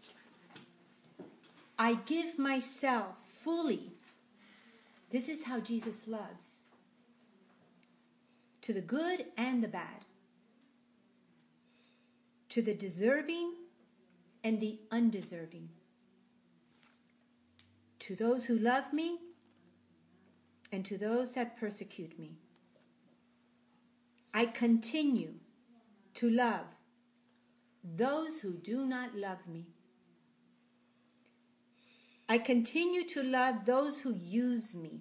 I 1.78 1.94
give 2.06 2.38
myself 2.38 3.14
fully. 3.42 3.92
This 5.10 5.28
is 5.28 5.44
how 5.44 5.60
Jesus 5.60 6.08
loves 6.08 6.59
to 8.70 8.74
the 8.74 8.80
good 8.80 9.24
and 9.36 9.64
the 9.64 9.68
bad, 9.68 10.04
to 12.48 12.62
the 12.62 12.72
deserving 12.72 13.52
and 14.44 14.60
the 14.60 14.78
undeserving, 14.92 15.68
to 17.98 18.14
those 18.14 18.44
who 18.44 18.56
love 18.56 18.92
me 18.92 19.18
and 20.70 20.84
to 20.84 20.96
those 20.96 21.32
that 21.32 21.56
persecute 21.56 22.16
me. 22.16 22.36
I 24.32 24.46
continue 24.46 25.34
to 26.14 26.30
love 26.30 26.66
those 27.82 28.38
who 28.38 28.52
do 28.52 28.86
not 28.86 29.16
love 29.16 29.48
me. 29.48 29.66
I 32.28 32.38
continue 32.38 33.02
to 33.08 33.24
love 33.24 33.64
those 33.64 34.02
who 34.02 34.14
use 34.14 34.76
me. 34.76 35.00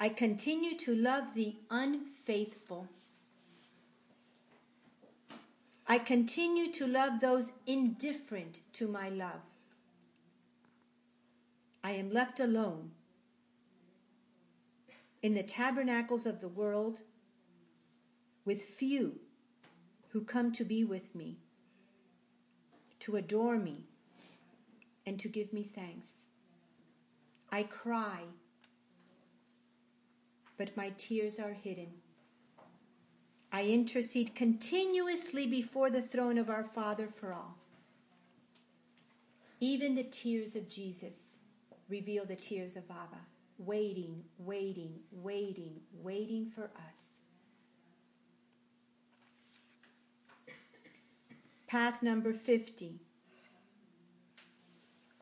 I 0.00 0.08
continue 0.08 0.76
to 0.78 0.94
love 0.94 1.34
the 1.34 1.56
unfaithful. 1.70 2.88
I 5.88 5.98
continue 5.98 6.70
to 6.74 6.86
love 6.86 7.20
those 7.20 7.52
indifferent 7.66 8.60
to 8.74 8.86
my 8.86 9.08
love. 9.08 9.40
I 11.82 11.92
am 11.92 12.12
left 12.12 12.38
alone 12.38 12.92
in 15.20 15.34
the 15.34 15.42
tabernacles 15.42 16.26
of 16.26 16.40
the 16.40 16.48
world 16.48 17.00
with 18.44 18.62
few 18.62 19.18
who 20.10 20.20
come 20.20 20.52
to 20.52 20.64
be 20.64 20.84
with 20.84 21.14
me, 21.14 21.38
to 23.00 23.16
adore 23.16 23.58
me, 23.58 23.84
and 25.04 25.18
to 25.18 25.28
give 25.28 25.52
me 25.52 25.64
thanks. 25.64 26.24
I 27.50 27.64
cry 27.64 28.20
but 30.58 30.76
my 30.76 30.92
tears 30.98 31.38
are 31.38 31.52
hidden. 31.52 31.86
I 33.50 33.64
intercede 33.64 34.34
continuously 34.34 35.46
before 35.46 35.88
the 35.88 36.02
throne 36.02 36.36
of 36.36 36.50
our 36.50 36.64
Father 36.64 37.06
for 37.06 37.32
all. 37.32 37.56
Even 39.60 39.94
the 39.94 40.02
tears 40.04 40.54
of 40.54 40.68
Jesus 40.68 41.36
reveal 41.88 42.24
the 42.24 42.36
tears 42.36 42.76
of 42.76 42.84
Abba, 42.90 43.20
waiting, 43.58 44.22
waiting, 44.38 44.92
waiting, 45.10 45.80
waiting 46.02 46.50
for 46.54 46.70
us. 46.88 47.20
Path 51.66 52.02
number 52.02 52.32
50. 52.32 52.98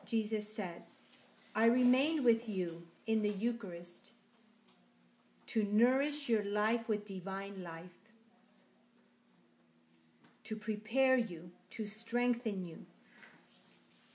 Jesus 0.05 0.53
says, 0.53 0.97
I 1.55 1.65
remain 1.65 2.23
with 2.23 2.47
you 2.47 2.83
in 3.05 3.21
the 3.21 3.31
Eucharist 3.31 4.11
to 5.47 5.63
nourish 5.63 6.29
your 6.29 6.43
life 6.43 6.87
with 6.87 7.05
divine 7.05 7.63
life, 7.63 8.11
to 10.43 10.55
prepare 10.55 11.17
you, 11.17 11.51
to 11.71 11.85
strengthen 11.85 12.65
you, 12.65 12.85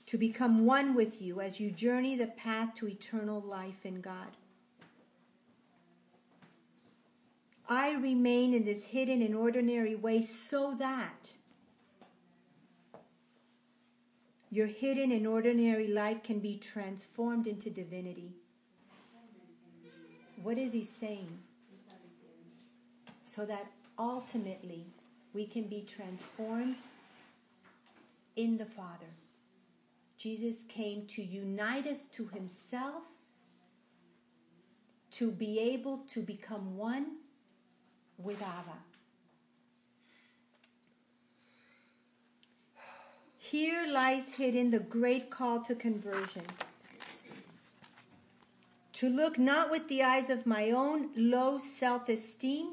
to 0.05 0.17
become 0.17 0.65
one 0.65 0.93
with 0.93 1.21
you 1.21 1.41
as 1.41 1.59
you 1.59 1.71
journey 1.71 2.15
the 2.15 2.27
path 2.27 2.75
to 2.75 2.87
eternal 2.87 3.41
life 3.41 3.83
in 3.85 3.99
God. 4.01 4.37
I 7.67 7.93
remain 7.93 8.53
in 8.53 8.65
this 8.65 8.85
hidden 8.85 9.21
and 9.21 9.33
ordinary 9.33 9.95
way 9.95 10.21
so 10.21 10.75
that 10.75 11.33
your 14.51 14.67
hidden 14.67 15.11
and 15.11 15.25
ordinary 15.25 15.87
life 15.87 16.21
can 16.21 16.39
be 16.39 16.57
transformed 16.57 17.47
into 17.47 17.71
divinity. 17.71 18.33
What 20.43 20.57
is 20.57 20.73
he 20.73 20.83
saying? 20.83 21.39
So 23.23 23.45
that 23.45 23.65
ultimately 23.97 24.85
we 25.33 25.45
can 25.45 25.63
be 25.63 25.81
transformed 25.87 26.75
in 28.35 28.57
the 28.57 28.65
Father. 28.65 29.13
Jesus 30.17 30.63
came 30.67 31.05
to 31.07 31.23
unite 31.23 31.87
us 31.87 32.03
to 32.05 32.27
himself, 32.27 33.03
to 35.11 35.31
be 35.31 35.59
able 35.59 35.99
to 36.09 36.21
become 36.21 36.75
one 36.75 37.17
with 38.17 38.41
Abba. 38.41 38.77
Here 43.37 43.85
lies 43.87 44.33
hidden 44.33 44.71
the 44.71 44.79
great 44.79 45.29
call 45.29 45.61
to 45.61 45.75
conversion 45.75 46.43
to 49.03 49.09
look 49.09 49.37
not 49.37 49.69
with 49.69 49.89
the 49.89 50.01
eyes 50.01 50.29
of 50.29 50.45
my 50.45 50.71
own 50.71 51.09
low 51.17 51.57
self 51.57 52.07
esteem, 52.07 52.69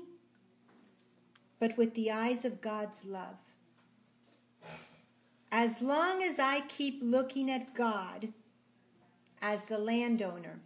but 1.59 1.77
with 1.77 1.95
the 1.95 2.09
eyes 2.09 2.45
of 2.45 2.61
God's 2.61 3.05
love. 3.05 3.35
As 5.51 5.83
long 5.83 6.23
as 6.23 6.39
I 6.39 6.61
keep 6.61 7.01
looking 7.03 7.51
at 7.51 7.75
God 7.75 8.29
as 9.43 9.65
the 9.65 9.79
landowner, 9.79 10.61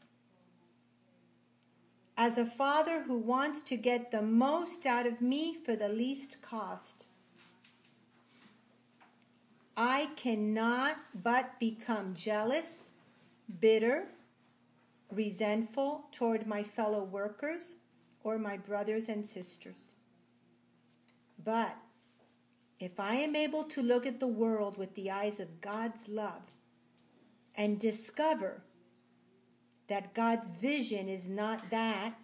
as 2.18 2.36
a 2.36 2.44
father 2.44 3.04
who 3.04 3.16
wants 3.16 3.62
to 3.62 3.78
get 3.78 4.10
the 4.10 4.20
most 4.20 4.84
out 4.84 5.06
of 5.06 5.22
me 5.22 5.56
for 5.64 5.76
the 5.76 5.88
least 5.88 6.42
cost, 6.42 7.06
I 9.78 10.10
cannot 10.14 10.96
but 11.14 11.58
become 11.58 12.12
jealous, 12.14 12.90
bitter, 13.60 14.08
resentful 15.14 16.06
toward 16.12 16.46
my 16.46 16.62
fellow 16.62 17.02
workers 17.02 17.76
or 18.22 18.38
my 18.38 18.56
brothers 18.56 19.08
and 19.08 19.24
sisters. 19.24 19.92
But 21.42 21.76
if 22.80 22.98
I 22.98 23.16
am 23.16 23.36
able 23.36 23.64
to 23.64 23.82
look 23.82 24.06
at 24.06 24.20
the 24.20 24.26
world 24.26 24.76
with 24.78 24.94
the 24.94 25.10
eyes 25.10 25.40
of 25.40 25.60
God's 25.60 26.08
love 26.08 26.52
and 27.54 27.78
discover 27.78 28.62
that 29.88 30.14
God's 30.14 30.48
vision 30.48 31.08
is 31.08 31.28
not 31.28 31.70
that 31.70 32.14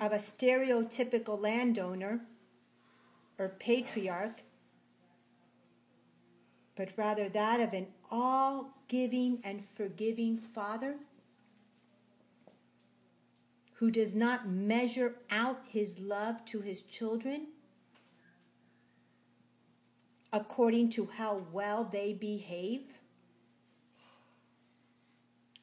of 0.00 0.12
a 0.12 0.16
stereotypical 0.16 1.40
landowner 1.40 2.20
or 3.38 3.48
patriarch, 3.58 4.42
but 6.76 6.90
rather 6.96 7.28
that 7.28 7.60
of 7.60 7.72
an 7.72 7.88
all 8.10 8.70
giving 8.86 9.40
and 9.42 9.64
forgiving 9.74 10.38
Father 10.38 10.96
who 13.78 13.90
does 13.92 14.14
not 14.14 14.48
measure 14.48 15.14
out 15.30 15.60
his 15.68 16.00
love 16.00 16.44
to 16.44 16.60
his 16.60 16.82
children 16.82 17.46
according 20.32 20.90
to 20.90 21.06
how 21.16 21.42
well 21.52 21.84
they 21.84 22.12
behave, 22.12 22.82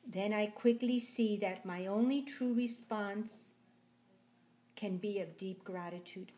then 0.08 0.32
I 0.32 0.48
quickly 0.48 1.00
see 1.00 1.36
that 1.38 1.66
my 1.66 1.88
only 1.88 2.22
true 2.22 2.54
response 2.54 3.50
can 4.78 4.98
be 4.98 5.20
of 5.20 5.38
deep 5.38 5.64
gratitude. 5.64 6.32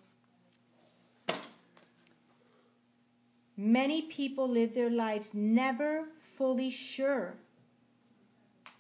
Many 3.55 4.01
people 4.01 4.47
live 4.47 4.73
their 4.73 4.89
lives 4.89 5.30
never 5.34 6.07
fully 6.38 6.69
sure 6.69 7.36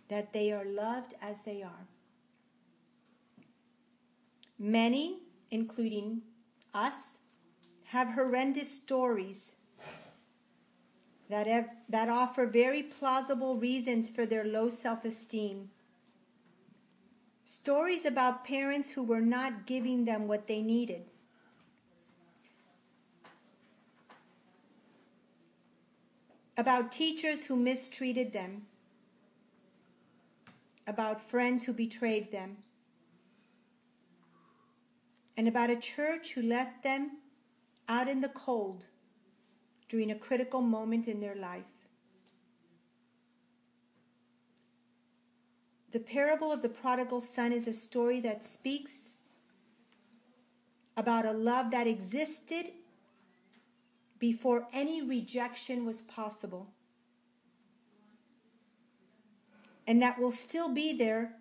that 0.09 0.33
they 0.33 0.51
are 0.51 0.65
loved 0.65 1.13
as 1.21 1.41
they 1.41 1.61
are. 1.61 1.87
Many, 4.59 5.19
including 5.51 6.23
us, 6.73 7.19
have 7.85 8.09
horrendous 8.09 8.71
stories 8.71 9.53
that, 11.29 11.47
have, 11.47 11.69
that 11.89 12.09
offer 12.09 12.47
very 12.47 12.83
plausible 12.83 13.57
reasons 13.57 14.09
for 14.09 14.25
their 14.25 14.43
low 14.43 14.69
self 14.69 15.05
esteem. 15.05 15.69
Stories 17.45 18.05
about 18.05 18.45
parents 18.45 18.91
who 18.91 19.03
were 19.03 19.21
not 19.21 19.65
giving 19.65 20.05
them 20.05 20.27
what 20.27 20.47
they 20.47 20.61
needed. 20.61 21.05
About 26.57 26.91
teachers 26.91 27.45
who 27.45 27.55
mistreated 27.55 28.33
them. 28.33 28.65
About 30.87 31.21
friends 31.21 31.65
who 31.65 31.73
betrayed 31.73 32.31
them. 32.31 32.57
And 35.37 35.47
about 35.47 35.69
a 35.69 35.75
church 35.75 36.33
who 36.33 36.41
left 36.41 36.83
them 36.83 37.11
out 37.87 38.07
in 38.07 38.21
the 38.21 38.29
cold 38.29 38.87
during 39.87 40.11
a 40.11 40.15
critical 40.15 40.61
moment 40.61 41.07
in 41.07 41.21
their 41.21 41.35
life. 41.35 41.63
The 45.91 45.99
parable 45.99 46.51
of 46.51 46.61
the 46.61 46.69
prodigal 46.69 47.21
son 47.21 47.53
is 47.53 47.67
a 47.67 47.73
story 47.73 48.19
that 48.21 48.43
speaks 48.43 49.13
about 50.97 51.25
a 51.25 51.31
love 51.31 51.71
that 51.71 51.87
existed 51.87 52.71
before 54.19 54.67
any 54.73 55.01
rejection 55.01 55.85
was 55.85 56.01
possible 56.01 56.73
and 59.85 60.01
that 60.01 60.19
will 60.19 60.31
still 60.31 60.67
be 60.73 60.97
there 60.97 61.35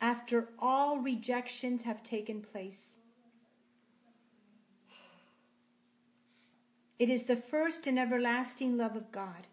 after 0.00 0.48
all 0.58 0.98
rejections 0.98 1.82
have 1.82 2.02
taken 2.02 2.40
place. 2.40 2.94
It 6.98 7.08
is 7.08 7.24
the 7.24 7.36
first 7.36 7.86
and 7.86 7.98
everlasting 7.98 8.76
love 8.76 8.96
of 8.96 9.12
God. 9.12 9.46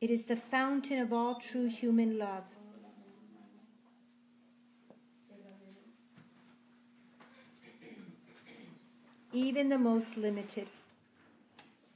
It 0.00 0.10
is 0.10 0.24
the 0.24 0.36
fountain 0.36 0.98
of 0.98 1.12
all 1.12 1.36
true 1.36 1.68
human 1.68 2.18
love. 2.18 2.44
Even 9.32 9.68
the 9.68 9.78
most 9.78 10.16
limited. 10.16 10.68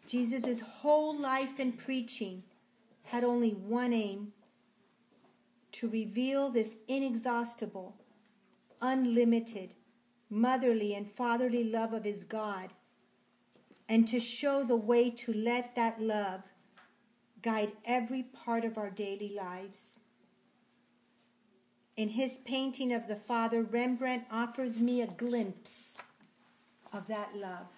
Jesus' 0.06 0.60
whole 0.60 1.16
life 1.16 1.58
and 1.58 1.76
preaching 1.76 2.42
had 3.04 3.22
only 3.22 3.50
one 3.50 3.92
aim 3.92 4.32
to 5.78 5.88
reveal 5.88 6.50
this 6.50 6.76
inexhaustible, 6.88 7.94
unlimited, 8.82 9.74
motherly 10.28 10.92
and 10.92 11.08
fatherly 11.08 11.62
love 11.62 11.92
of 11.92 12.02
his 12.02 12.24
God, 12.24 12.72
and 13.88 14.08
to 14.08 14.18
show 14.18 14.64
the 14.64 14.76
way 14.76 15.08
to 15.08 15.32
let 15.32 15.76
that 15.76 16.02
love 16.02 16.42
guide 17.42 17.70
every 17.84 18.24
part 18.24 18.64
of 18.64 18.76
our 18.76 18.90
daily 18.90 19.32
lives. 19.32 19.94
In 21.96 22.08
his 22.08 22.38
painting 22.38 22.92
of 22.92 23.06
the 23.06 23.16
Father, 23.16 23.62
Rembrandt 23.62 24.24
offers 24.32 24.80
me 24.80 25.00
a 25.00 25.06
glimpse 25.06 25.96
of 26.92 27.06
that 27.06 27.36
love. 27.36 27.68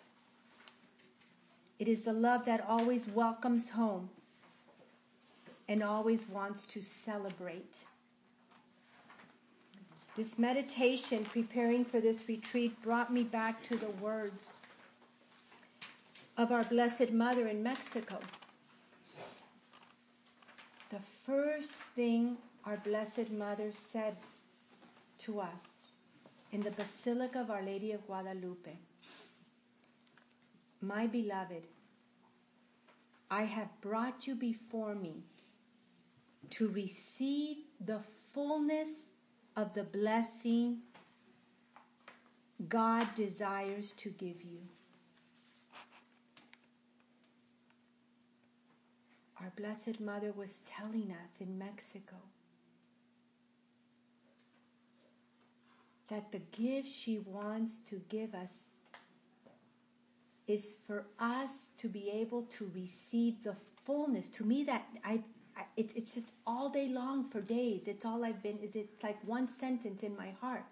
It 1.79 1.87
is 1.87 2.03
the 2.03 2.15
love 2.15 2.47
that 2.47 2.65
always 2.67 3.09
welcomes 3.09 3.69
home 3.69 4.09
and 5.69 5.83
always 5.83 6.27
wants 6.29 6.65
to 6.67 6.81
celebrate. 6.81 7.85
This 10.17 10.39
meditation, 10.39 11.25
preparing 11.25 11.85
for 11.85 12.01
this 12.01 12.29
retreat, 12.29 12.83
brought 12.83 13.13
me 13.13 13.23
back 13.23 13.63
to 13.65 13.77
the 13.77 13.91
words 13.91 14.59
of 16.37 16.51
our 16.51 16.65
Blessed 16.65 17.13
Mother 17.13 17.47
in 17.47 17.63
Mexico. 17.63 18.19
The 20.91 20.99
first 20.99 21.83
thing 21.95 22.39
our 22.67 22.77
Blessed 22.79 23.31
Mother 23.31 23.71
said 23.71 24.17
to 25.19 25.39
us 25.39 25.93
in 26.51 26.61
the 26.61 26.73
Basilica 26.73 27.41
of 27.41 27.51
Our 27.51 27.63
Lady 27.63 27.93
of 27.93 28.05
Guadalupe 28.07 28.77
My 30.81 31.07
beloved, 31.07 31.63
I 33.31 33.43
have 33.43 33.69
brought 33.81 34.27
you 34.27 34.35
before 34.35 34.97
me 34.97 35.23
to 36.51 36.69
receive 36.69 37.59
the 37.81 38.01
fullness 38.33 39.07
of 39.57 39.75
the 39.75 39.85
blessing 39.85 40.79
God 42.69 43.07
desires 43.15 43.93
to 43.93 44.11
give 44.11 44.43
you. 44.43 44.61
Our 49.41 49.53
Blessed 49.57 50.01
Mother 50.01 50.33
was 50.33 50.61
telling 50.67 51.15
us 51.23 51.41
in 51.41 51.59
Mexico 51.59 52.17
that 56.11 56.33
the 56.33 56.41
gift 56.53 56.89
she 56.89 57.19
wants 57.19 57.77
to 57.87 58.03
give 58.09 58.35
us 58.35 58.65
is 60.47 60.77
for 60.87 61.07
us 61.19 61.71
to 61.79 61.89
be 61.89 62.11
able 62.11 62.43
to 62.43 62.71
receive 62.75 63.45
the 63.45 63.55
fullness. 63.83 64.29
To 64.29 64.45
me, 64.45 64.65
that 64.65 64.85
I 65.05 65.23
it, 65.77 65.93
it's 65.95 66.15
just 66.15 66.33
all 66.47 66.69
day 66.69 66.89
long 66.89 67.29
for 67.31 67.41
days. 67.41 67.87
It's 67.87 68.05
all 68.05 68.25
I've 68.25 68.43
been, 68.43 68.59
is 68.59 68.75
it's 68.75 69.03
like 69.03 69.19
one 69.27 69.49
sentence 69.49 70.03
in 70.03 70.17
my 70.17 70.31
heart. 70.41 70.65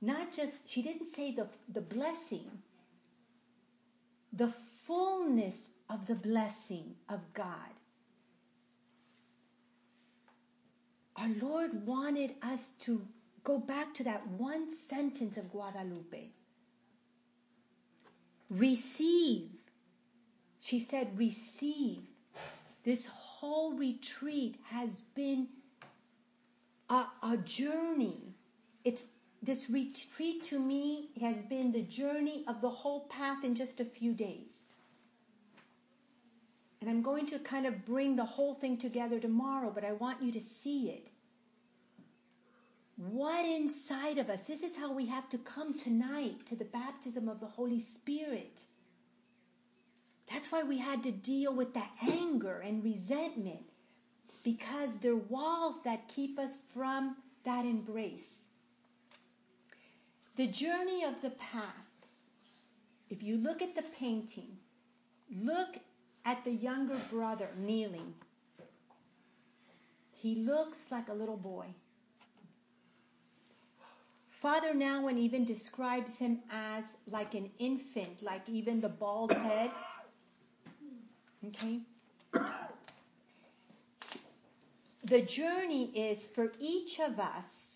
Not 0.00 0.32
just, 0.32 0.68
she 0.68 0.82
didn't 0.82 1.06
say 1.06 1.32
the, 1.32 1.48
the 1.72 1.80
blessing, 1.80 2.50
the 4.32 4.48
fullness 4.48 5.68
of 5.88 6.06
the 6.06 6.14
blessing 6.14 6.96
of 7.08 7.20
God. 7.32 7.70
Our 11.16 11.30
Lord 11.40 11.86
wanted 11.86 12.34
us 12.42 12.70
to 12.80 13.06
go 13.44 13.58
back 13.58 13.94
to 13.94 14.04
that 14.04 14.26
one 14.26 14.70
sentence 14.70 15.36
of 15.36 15.50
Guadalupe. 15.50 16.30
Receive. 18.50 19.48
She 20.58 20.80
said, 20.80 21.16
receive 21.16 22.02
this 22.84 23.06
whole 23.06 23.72
retreat 23.72 24.56
has 24.64 25.00
been 25.14 25.48
a, 26.88 27.06
a 27.22 27.36
journey. 27.38 28.34
It's 28.84 29.06
this 29.42 29.68
retreat 29.68 30.42
to 30.44 30.58
me 30.58 31.08
has 31.20 31.36
been 31.48 31.72
the 31.72 31.82
journey 31.82 32.44
of 32.46 32.60
the 32.60 32.70
whole 32.70 33.00
path 33.00 33.44
in 33.44 33.54
just 33.54 33.80
a 33.80 33.84
few 33.84 34.12
days. 34.14 34.64
And 36.80 36.90
I'm 36.90 37.02
going 37.02 37.26
to 37.26 37.38
kind 37.38 37.66
of 37.66 37.86
bring 37.86 38.16
the 38.16 38.24
whole 38.24 38.54
thing 38.54 38.76
together 38.76 39.18
tomorrow, 39.18 39.70
but 39.74 39.84
I 39.84 39.92
want 39.92 40.22
you 40.22 40.30
to 40.32 40.40
see 40.40 40.90
it. 40.90 41.08
What 42.96 43.44
inside 43.44 44.18
of 44.18 44.28
us, 44.28 44.46
this 44.46 44.62
is 44.62 44.76
how 44.76 44.92
we 44.92 45.06
have 45.06 45.28
to 45.30 45.38
come 45.38 45.76
tonight 45.76 46.46
to 46.46 46.56
the 46.56 46.64
baptism 46.64 47.28
of 47.28 47.40
the 47.40 47.46
Holy 47.46 47.80
Spirit. 47.80 48.62
That's 50.34 50.50
why 50.50 50.64
we 50.64 50.78
had 50.78 51.04
to 51.04 51.12
deal 51.12 51.54
with 51.54 51.74
that 51.74 51.94
anger 52.02 52.58
and 52.58 52.82
resentment 52.82 53.70
because 54.42 54.98
they're 54.98 55.14
walls 55.14 55.84
that 55.84 56.08
keep 56.08 56.40
us 56.40 56.58
from 56.74 57.18
that 57.44 57.64
embrace. 57.64 58.42
The 60.34 60.48
journey 60.48 61.04
of 61.04 61.22
the 61.22 61.30
path. 61.30 61.86
If 63.08 63.22
you 63.22 63.38
look 63.38 63.62
at 63.62 63.76
the 63.76 63.84
painting, 63.96 64.56
look 65.30 65.76
at 66.24 66.42
the 66.42 66.52
younger 66.52 66.96
brother 67.12 67.50
kneeling. 67.56 68.14
He 70.10 70.34
looks 70.34 70.90
like 70.90 71.08
a 71.08 71.14
little 71.14 71.36
boy. 71.36 71.66
Father 74.30 74.74
Nouwen 74.74 75.16
even 75.16 75.44
describes 75.44 76.18
him 76.18 76.40
as 76.50 76.96
like 77.08 77.34
an 77.34 77.50
infant, 77.60 78.20
like 78.20 78.48
even 78.48 78.80
the 78.80 78.88
bald 78.88 79.30
head. 79.30 79.70
Okay? 81.48 81.80
The 85.04 85.20
journey 85.22 85.90
is 85.94 86.26
for 86.26 86.52
each 86.58 86.98
of 86.98 87.20
us 87.20 87.74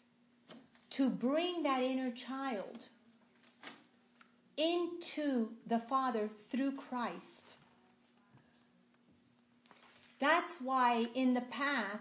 to 0.91 1.11
bring 1.11 1.62
that 1.62 1.83
inner 1.83 2.11
child 2.11 2.89
into 4.57 5.51
the 5.66 5.79
Father 5.79 6.27
through 6.27 6.73
Christ. 6.73 7.55
That's 10.19 10.57
why 10.61 11.07
in 11.14 11.35
the 11.35 11.43
path, 11.43 12.01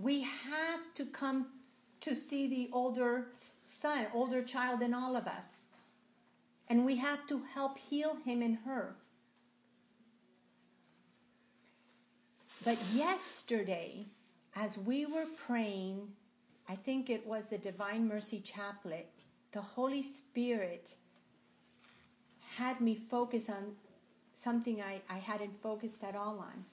we 0.00 0.22
have 0.22 0.80
to 0.94 1.04
come 1.06 1.46
to 2.00 2.14
see 2.14 2.46
the 2.46 2.70
older 2.72 3.28
son, 3.64 4.06
older 4.14 4.42
child 4.42 4.82
in 4.82 4.94
all 4.94 5.16
of 5.16 5.26
us. 5.26 5.58
And 6.68 6.84
we 6.84 6.96
have 6.96 7.26
to 7.26 7.42
help 7.54 7.78
heal 7.78 8.16
him 8.24 8.42
and 8.42 8.58
her. 8.64 8.94
But 12.64 12.78
yesterday, 12.92 14.06
as 14.54 14.76
we 14.76 15.06
were 15.06 15.26
praying, 15.46 16.08
I 16.68 16.74
think 16.74 17.08
it 17.08 17.26
was 17.26 17.48
the 17.48 17.58
Divine 17.58 18.06
Mercy 18.06 18.40
Chaplet, 18.40 19.06
the 19.52 19.62
Holy 19.62 20.02
Spirit 20.02 20.94
had 22.56 22.80
me 22.80 22.94
focus 23.10 23.48
on 23.48 23.76
something 24.34 24.82
I, 24.82 25.00
I 25.08 25.18
hadn't 25.18 25.62
focused 25.62 26.04
at 26.04 26.14
all 26.14 26.38
on. 26.38 26.64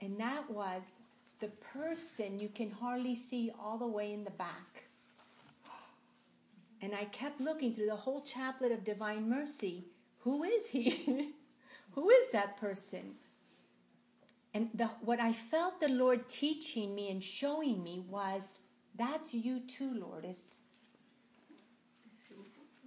And 0.00 0.18
that 0.18 0.50
was 0.50 0.90
the 1.38 1.48
person 1.48 2.40
you 2.40 2.48
can 2.48 2.70
hardly 2.70 3.14
see 3.14 3.52
all 3.58 3.78
the 3.78 3.86
way 3.86 4.12
in 4.12 4.24
the 4.24 4.30
back. 4.30 4.84
And 6.82 6.94
I 6.94 7.04
kept 7.04 7.40
looking 7.40 7.72
through 7.72 7.86
the 7.86 7.96
whole 7.96 8.22
chaplet 8.22 8.72
of 8.72 8.84
Divine 8.84 9.28
Mercy. 9.28 9.84
Who 10.20 10.42
is 10.42 10.68
he? 10.68 11.34
Who 11.92 12.08
is 12.08 12.30
that 12.32 12.56
person? 12.56 13.14
And 14.52 14.68
the, 14.74 14.86
what 15.02 15.20
I 15.20 15.32
felt 15.32 15.80
the 15.80 15.88
Lord 15.88 16.28
teaching 16.28 16.94
me 16.94 17.10
and 17.10 17.22
showing 17.22 17.82
me 17.82 18.00
was 18.08 18.58
that's 18.96 19.32
you 19.32 19.60
too, 19.60 19.94
Lourdes. 19.94 20.54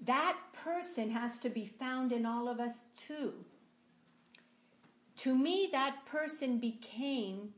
That 0.03 0.37
person 0.53 1.09
has 1.11 1.39
to 1.39 1.49
be 1.49 1.65
found 1.65 2.11
in 2.11 2.25
all 2.25 2.49
of 2.49 2.59
us 2.59 2.83
too. 2.95 3.33
To 5.17 5.33
me, 5.33 5.69
that 5.71 6.05
person 6.05 6.59
became 6.59 7.53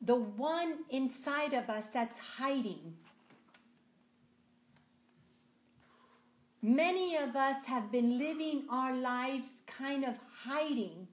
the 0.00 0.14
one 0.14 0.78
inside 0.88 1.52
of 1.52 1.68
us 1.68 1.88
that's 1.88 2.16
hiding. 2.16 2.94
Many 6.62 7.16
of 7.16 7.34
us 7.34 7.64
have 7.66 7.90
been 7.90 8.18
living 8.18 8.64
our 8.70 8.96
lives 8.96 9.54
kind 9.66 10.04
of 10.04 10.14
hiding 10.44 11.08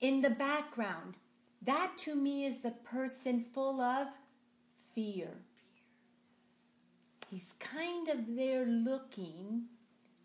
in 0.00 0.20
the 0.20 0.30
background. 0.30 1.16
That 1.62 1.98
to 1.98 2.14
me 2.14 2.44
is 2.44 2.60
the 2.60 2.70
person 2.70 3.44
full 3.52 3.80
of 3.80 4.08
fear. 4.94 5.30
He's 7.30 7.52
kind 7.58 8.08
of 8.08 8.36
there 8.36 8.64
looking, 8.64 9.64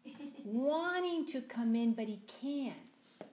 wanting 0.45 1.25
to 1.27 1.41
come 1.41 1.75
in, 1.75 1.93
but 1.93 2.07
he 2.07 2.21
can't. 2.41 2.77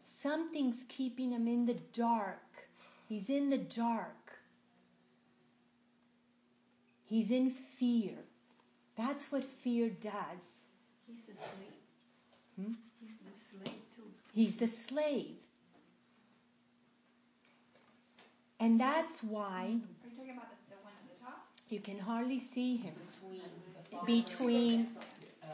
Something's 0.01 0.85
keeping 0.89 1.31
him 1.31 1.47
in 1.47 1.67
the 1.67 1.79
dark. 1.93 2.69
He's 3.09 3.31
in 3.31 3.51
the 3.51 3.59
dark. 3.59 4.39
He's 7.05 7.31
in 7.31 7.51
fear. 7.51 8.15
That's 8.97 9.31
what 9.31 9.45
fear 9.45 9.89
does. 9.89 10.61
He's 11.07 11.25
the 11.27 11.35
slave. 11.35 12.57
Hmm? 12.57 12.73
He's 13.01 13.17
the 13.17 13.41
slave 13.41 13.81
too. 13.97 14.03
He's 14.35 14.57
the 14.57 14.69
slave. 14.69 15.37
And 18.61 18.79
that's 18.79 19.23
why 19.23 19.79
Are 20.05 20.09
you 20.09 20.15
talking 20.17 20.33
about 20.33 20.51
the, 20.51 20.57
the 20.69 20.77
one 20.85 20.93
at 20.93 21.09
the 21.19 21.25
top? 21.25 21.47
you 21.71 21.81
can 21.81 21.99
hardly 21.99 22.39
see 22.39 22.77
him. 22.77 22.93
Between. 24.05 24.23
Between, 24.23 24.87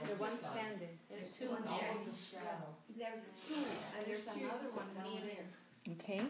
The 0.09 0.15
one 0.17 0.37
standing. 0.37 0.89
There's 1.09 1.31
two 1.39 1.51
One 1.51 1.63
almost 1.69 2.33
shadow. 2.33 2.67
There's 2.99 3.27
two, 3.49 3.55
and 3.97 4.07
there's 4.07 4.27
another 4.27 4.69
one 4.75 4.87
down 4.97 5.21
there. 5.25 5.45
okay? 5.95 6.23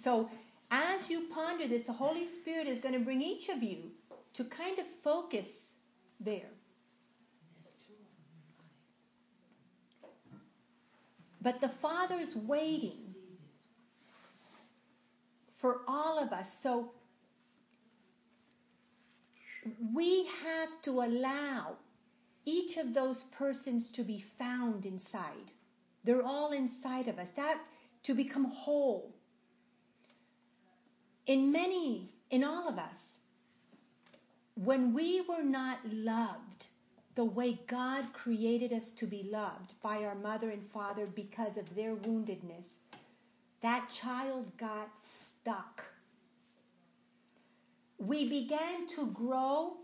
So 0.00 0.30
as 0.70 1.10
you 1.10 1.26
ponder 1.34 1.66
this, 1.66 1.82
the 1.84 1.92
Holy 1.92 2.26
Spirit 2.26 2.68
is 2.68 2.78
going 2.80 2.94
to 2.94 3.00
bring 3.00 3.20
each 3.20 3.48
of 3.48 3.60
you 3.62 3.90
to 4.34 4.44
kind 4.44 4.78
of 4.78 4.86
focus 4.86 5.72
there. 6.20 6.50
There's 7.64 7.74
two 7.86 7.94
of 7.94 7.98
them. 10.02 10.10
But 11.42 11.60
the 11.60 11.68
Father's 11.68 12.36
waiting 12.36 12.92
Seated. 12.92 13.17
For 15.58 15.82
all 15.86 16.18
of 16.18 16.32
us. 16.32 16.58
So 16.58 16.92
we 19.94 20.26
have 20.44 20.80
to 20.82 21.02
allow 21.02 21.76
each 22.46 22.78
of 22.78 22.94
those 22.94 23.24
persons 23.24 23.90
to 23.92 24.02
be 24.02 24.18
found 24.20 24.86
inside. 24.86 25.52
They're 26.04 26.22
all 26.22 26.52
inside 26.52 27.08
of 27.08 27.18
us. 27.18 27.30
That 27.32 27.60
to 28.04 28.14
become 28.14 28.44
whole. 28.44 29.14
In 31.26 31.52
many, 31.52 32.08
in 32.30 32.42
all 32.42 32.68
of 32.68 32.78
us, 32.78 33.16
when 34.54 34.94
we 34.94 35.20
were 35.20 35.42
not 35.42 35.80
loved 35.92 36.68
the 37.14 37.24
way 37.24 37.58
God 37.66 38.12
created 38.12 38.72
us 38.72 38.90
to 38.90 39.06
be 39.06 39.28
loved 39.30 39.74
by 39.82 40.04
our 40.04 40.14
mother 40.14 40.50
and 40.50 40.64
father 40.70 41.04
because 41.04 41.56
of 41.56 41.74
their 41.74 41.94
woundedness, 41.94 42.68
that 43.60 43.90
child 43.90 44.56
got 44.56 44.88
stuck. 45.42 45.84
We 47.98 48.28
began 48.28 48.86
to 48.94 49.06
grow 49.08 49.78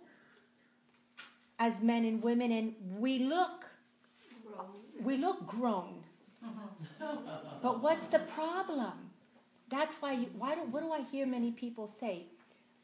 as 1.58 1.80
men 1.80 2.04
and 2.04 2.22
women, 2.22 2.52
and 2.52 2.74
we 2.98 3.18
look 3.20 3.66
Grown. 4.46 4.66
we 5.02 5.16
look 5.16 5.46
grown. 5.46 6.02
but 7.62 7.82
what's 7.82 8.06
the 8.06 8.20
problem? 8.20 8.92
That's 9.68 9.96
why 9.96 10.12
you, 10.12 10.26
why 10.38 10.54
do 10.54 10.60
what 10.62 10.82
do 10.82 10.92
I 10.92 11.00
hear 11.00 11.26
many 11.26 11.50
people 11.50 11.88
say? 11.88 12.26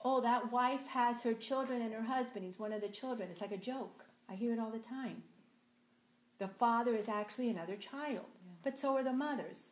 Oh, 0.02 0.20
that 0.22 0.50
wife 0.50 0.86
has 0.88 1.22
her 1.22 1.34
children 1.34 1.82
and 1.82 1.92
her 1.92 2.02
husband. 2.02 2.44
He's 2.44 2.58
one 2.58 2.72
of 2.72 2.80
the 2.80 2.88
children. 2.88 3.28
It's 3.30 3.40
like 3.40 3.52
a 3.52 3.58
joke. 3.58 4.04
I 4.28 4.34
hear 4.34 4.52
it 4.52 4.58
all 4.58 4.70
the 4.70 4.78
time. 4.78 5.22
The 6.38 6.48
father 6.48 6.94
is 6.96 7.08
actually 7.08 7.50
another 7.50 7.76
child, 7.76 8.24
but 8.64 8.78
so 8.78 8.96
are 8.96 9.04
the 9.04 9.12
mothers. 9.12 9.70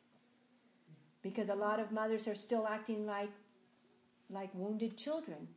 Because 1.23 1.49
a 1.49 1.55
lot 1.55 1.81
of 1.81 1.93
mothers 1.93 2.29
are 2.29 2.35
still 2.35 2.67
acting 2.67 3.07
like 3.07 3.31
like 4.31 4.51
wounded 4.55 4.97
children 4.97 5.49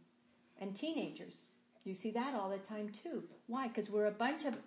and 0.60 0.76
teenagers. 0.76 1.52
You 1.84 1.94
see 1.94 2.12
that 2.12 2.34
all 2.36 2.50
the 2.50 2.58
time 2.58 2.90
too. 2.90 3.24
Why? 3.48 3.68
Because 3.68 3.90
we're 3.90 4.06
a 4.06 4.12
bunch 4.12 4.46
of 4.46 4.58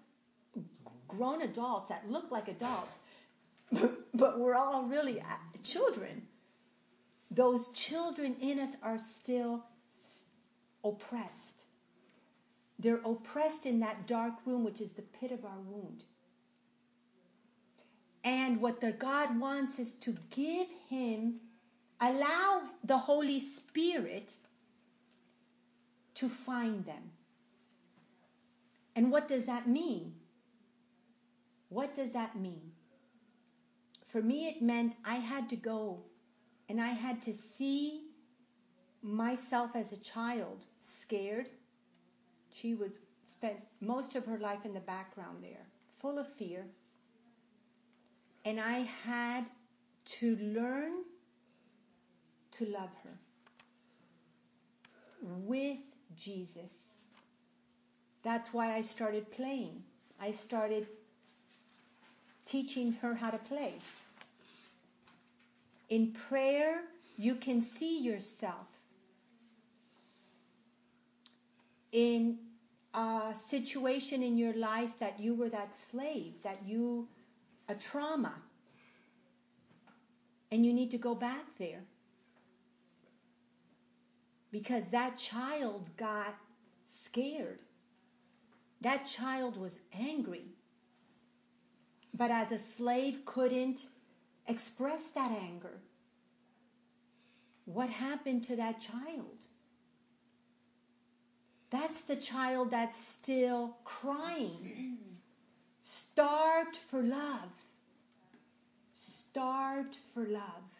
grown 1.09 1.43
adults 1.43 1.89
that 1.89 2.11
look 2.11 2.31
like 2.31 2.49
adults, 2.49 2.93
but 4.15 4.39
we're 4.39 4.55
all 4.55 4.85
really 4.85 5.23
children. 5.63 6.23
Those 7.31 7.69
children 7.69 8.37
in 8.41 8.61
us 8.61 8.77
are 8.83 8.99
still 8.99 9.65
oppressed. 10.85 11.63
They're 12.79 13.01
oppressed 13.05 13.67
in 13.67 13.81
that 13.81 14.07
dark 14.07 14.35
room, 14.45 14.65
which 14.65 14.81
is 14.81 14.91
the 14.91 15.03
pit 15.03 15.33
of 15.33 15.45
our 15.45 15.59
wound. 15.67 16.05
And 18.25 18.63
what 18.63 18.81
the 18.81 18.93
God 18.93 19.39
wants 19.39 19.79
is 19.79 19.93
to 19.95 20.17
give 20.31 20.67
him, 20.89 21.41
allow 22.01 22.63
the 22.83 22.97
Holy 22.97 23.39
Spirit 23.39 24.33
to 26.15 26.31
find 26.31 26.87
them. 26.87 27.11
And 28.97 29.13
what 29.13 29.29
does 29.29 29.45
that 29.45 29.69
mean? 29.69 30.15
What 31.69 31.95
does 31.95 32.13
that 32.13 32.37
mean? 32.37 32.73
For 34.07 34.23
me, 34.23 34.49
it 34.49 34.63
meant 34.63 34.95
I 35.05 35.17
had 35.17 35.51
to 35.51 35.57
go 35.57 36.05
and 36.69 36.81
I 36.81 36.91
had 36.91 37.21
to 37.23 37.35
see 37.35 38.05
myself 39.03 39.75
as 39.75 39.93
a 39.93 39.99
child 39.99 40.65
scared. 40.83 41.49
She 42.51 42.75
was 42.75 42.99
spent 43.25 43.57
most 43.81 44.15
of 44.15 44.25
her 44.27 44.39
life 44.39 44.65
in 44.65 44.73
the 44.73 44.81
background 44.81 45.43
there, 45.43 45.67
full 45.93 46.19
of 46.19 46.33
fear. 46.35 46.67
And 48.45 48.61
I 48.61 48.89
had 49.05 49.45
to 50.07 50.37
learn 50.37 50.93
to 52.53 52.67
love 52.67 52.91
her 53.03 53.19
with 55.23 55.79
Jesus. 56.17 56.93
That's 58.23 58.53
why 58.53 58.75
I 58.75 58.83
started 58.83 59.31
playing. 59.31 59.83
I 60.21 60.33
started 60.33 60.87
teaching 62.47 62.93
her 63.01 63.15
how 63.15 63.31
to 63.31 63.39
play. 63.39 63.75
In 65.89 66.13
prayer, 66.13 66.83
you 67.17 67.35
can 67.35 67.61
see 67.61 68.01
yourself 68.01 68.67
in 71.93 72.39
a 72.93 73.33
situation 73.35 74.23
in 74.23 74.37
your 74.37 74.57
life 74.57 74.99
that 74.99 75.21
you 75.21 75.35
were 75.35 75.49
that 75.49 75.77
slave, 75.77 76.35
that 76.43 76.59
you, 76.67 77.09
a 77.69 77.75
trauma, 77.75 78.35
and 80.51 80.65
you 80.65 80.73
need 80.73 80.91
to 80.91 80.99
go 80.99 81.15
back 81.15 81.57
there. 81.59 81.85
Because 84.51 84.91
that 84.91 85.17
child 85.19 85.91
got 85.97 86.37
scared. 86.87 87.59
That 88.81 89.05
child 89.05 89.57
was 89.57 89.79
angry. 89.93 90.45
But 92.13 92.31
as 92.31 92.53
a 92.53 92.59
slave 92.59 93.25
couldn't 93.25 93.87
express 94.47 95.09
that 95.09 95.33
anger. 95.33 95.81
What 97.65 97.89
happened 97.89 98.45
to 98.45 98.57
that 98.57 98.81
child? 98.81 99.49
That's 101.71 102.03
the 102.03 102.17
child 102.17 102.71
that's 102.71 102.97
still 102.97 103.79
crying, 103.83 104.94
starved 106.15 106.77
for 106.77 107.03
love, 107.03 107.51
starved 108.95 109.97
for 110.13 110.25
love. 110.25 110.71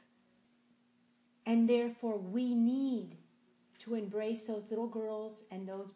And 1.45 1.69
therefore, 1.69 2.19
we 2.19 2.55
need 2.55 3.17
to 3.81 3.97
embrace 3.97 4.45
those 4.45 4.71
little 4.71 4.87
girls 4.87 5.43
and 5.51 5.69
those 5.69 5.89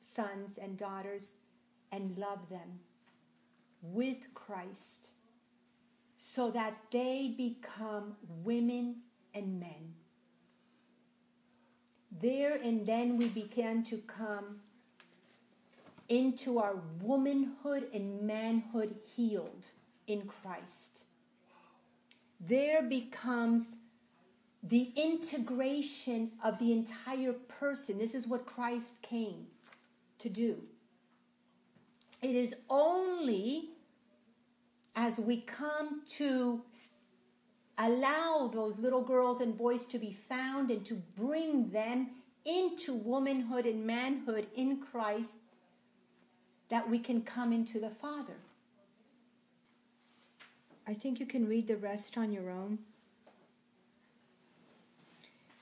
sons 0.00 0.58
and 0.60 0.78
daughters 0.78 1.32
and 1.92 2.16
love 2.16 2.48
them 2.48 2.80
with 3.82 4.32
Christ 4.32 5.10
so 6.16 6.50
that 6.52 6.74
they 6.90 7.34
become 7.36 8.16
women 8.42 9.02
and 9.34 9.60
men. 9.60 9.96
There 12.10 12.56
and 12.56 12.86
then 12.86 13.18
we 13.18 13.28
begin 13.28 13.84
to 13.84 13.98
come 13.98 14.60
into 16.12 16.58
our 16.58 16.76
womanhood 17.00 17.88
and 17.94 18.20
manhood 18.20 18.94
healed 19.16 19.68
in 20.06 20.20
Christ. 20.26 21.04
There 22.38 22.82
becomes 22.82 23.76
the 24.62 24.92
integration 24.94 26.32
of 26.44 26.58
the 26.58 26.70
entire 26.70 27.32
person. 27.32 27.98
This 27.98 28.14
is 28.14 28.28
what 28.28 28.44
Christ 28.44 29.00
came 29.00 29.46
to 30.18 30.28
do. 30.28 30.58
It 32.20 32.36
is 32.36 32.56
only 32.68 33.70
as 34.94 35.18
we 35.18 35.40
come 35.40 36.02
to 36.18 36.60
allow 37.78 38.50
those 38.52 38.78
little 38.78 39.02
girls 39.02 39.40
and 39.40 39.56
boys 39.56 39.86
to 39.86 39.98
be 39.98 40.14
found 40.28 40.70
and 40.70 40.84
to 40.84 40.96
bring 41.16 41.70
them 41.70 42.10
into 42.44 42.92
womanhood 42.92 43.64
and 43.64 43.86
manhood 43.86 44.46
in 44.54 44.78
Christ 44.78 45.38
that 46.72 46.88
we 46.88 46.98
can 46.98 47.20
come 47.20 47.52
into 47.52 47.78
the 47.78 47.90
Father. 47.90 48.38
I 50.86 50.94
think 50.94 51.20
you 51.20 51.26
can 51.26 51.46
read 51.46 51.66
the 51.66 51.76
rest 51.76 52.16
on 52.16 52.32
your 52.32 52.48
own. 52.50 52.78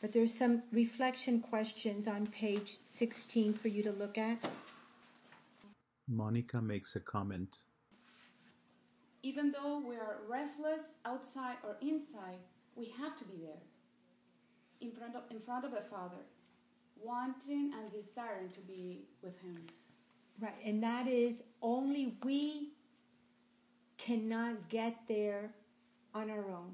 But 0.01 0.13
there's 0.13 0.33
some 0.33 0.63
reflection 0.71 1.41
questions 1.41 2.07
on 2.07 2.29
page 2.29 2.79
16 2.87 3.55
for 3.55 3.67
you 3.67 3.83
to 3.83 3.91
look 3.91 4.19
at. 4.19 4.39
Monica 6.07 6.63
makes 6.63 6.95
a 6.95 7.01
comment. 7.01 7.57
Even 9.25 9.51
though 9.51 9.83
we 9.85 9.97
are 9.97 10.19
restless 10.29 10.99
outside 11.05 11.57
or 11.65 11.77
inside, 11.83 12.39
we 12.77 12.95
have 13.01 13.17
to 13.17 13.25
be 13.25 13.37
there 13.43 13.65
in 14.81 14.93
front 14.93 15.17
of, 15.17 15.23
in 15.33 15.41
front 15.41 15.65
of 15.65 15.73
the 15.73 15.83
Father, 15.91 16.23
wanting 17.03 17.73
and 17.77 17.91
desiring 17.91 18.49
to 18.51 18.61
be 18.61 19.01
with 19.25 19.37
Him. 19.43 19.59
Right, 20.39 20.55
and 20.65 20.83
that 20.83 21.07
is 21.07 21.43
only 21.63 22.15
we 22.25 22.71
cannot 23.99 24.69
get 24.69 24.97
there 25.09 25.51
on 26.15 26.31
our 26.31 26.51
own. 26.51 26.73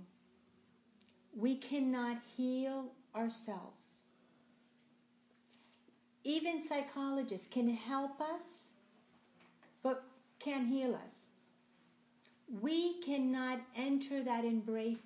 We 1.36 1.56
cannot 1.56 2.18
heal 2.36 2.92
ourselves. 3.14 3.90
Even 6.24 6.60
psychologists 6.60 7.46
can 7.46 7.68
help 7.68 8.20
us, 8.20 8.70
but 9.82 10.04
can't 10.38 10.68
heal 10.68 10.94
us. 10.94 11.12
We 12.60 13.00
cannot 13.00 13.60
enter 13.76 14.22
that 14.22 14.44
embrace, 14.44 14.98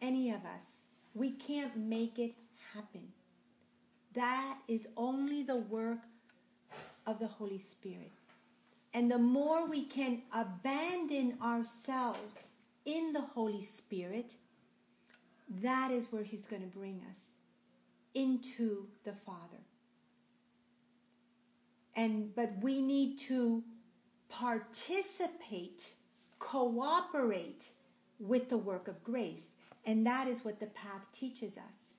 any 0.00 0.30
of 0.30 0.44
us. 0.44 0.82
We 1.14 1.30
can't 1.30 1.76
make 1.76 2.18
it 2.18 2.34
happen. 2.74 3.12
That 4.14 4.58
is 4.68 4.86
only 4.96 5.42
the 5.42 5.56
work 5.56 6.00
of 7.06 7.18
the 7.18 7.26
Holy 7.26 7.58
Spirit. 7.58 8.12
And 8.92 9.10
the 9.10 9.18
more 9.18 9.68
we 9.68 9.84
can 9.84 10.22
abandon 10.32 11.36
ourselves 11.42 12.54
in 12.84 13.12
the 13.12 13.20
Holy 13.20 13.60
Spirit, 13.60 14.34
that 15.62 15.90
is 15.90 16.06
where 16.10 16.22
He's 16.22 16.46
going 16.46 16.62
to 16.62 16.68
bring 16.68 17.02
us 17.08 17.30
into 18.14 18.86
the 19.04 19.12
Father. 19.12 19.60
And 21.94 22.34
but 22.34 22.52
we 22.60 22.80
need 22.80 23.18
to 23.20 23.62
participate, 24.28 25.94
cooperate 26.38 27.70
with 28.18 28.48
the 28.48 28.58
work 28.58 28.88
of 28.88 29.02
grace. 29.04 29.48
And 29.84 30.06
that 30.06 30.26
is 30.26 30.44
what 30.44 30.58
the 30.58 30.66
path 30.66 31.10
teaches 31.12 31.56
us. 31.56 31.94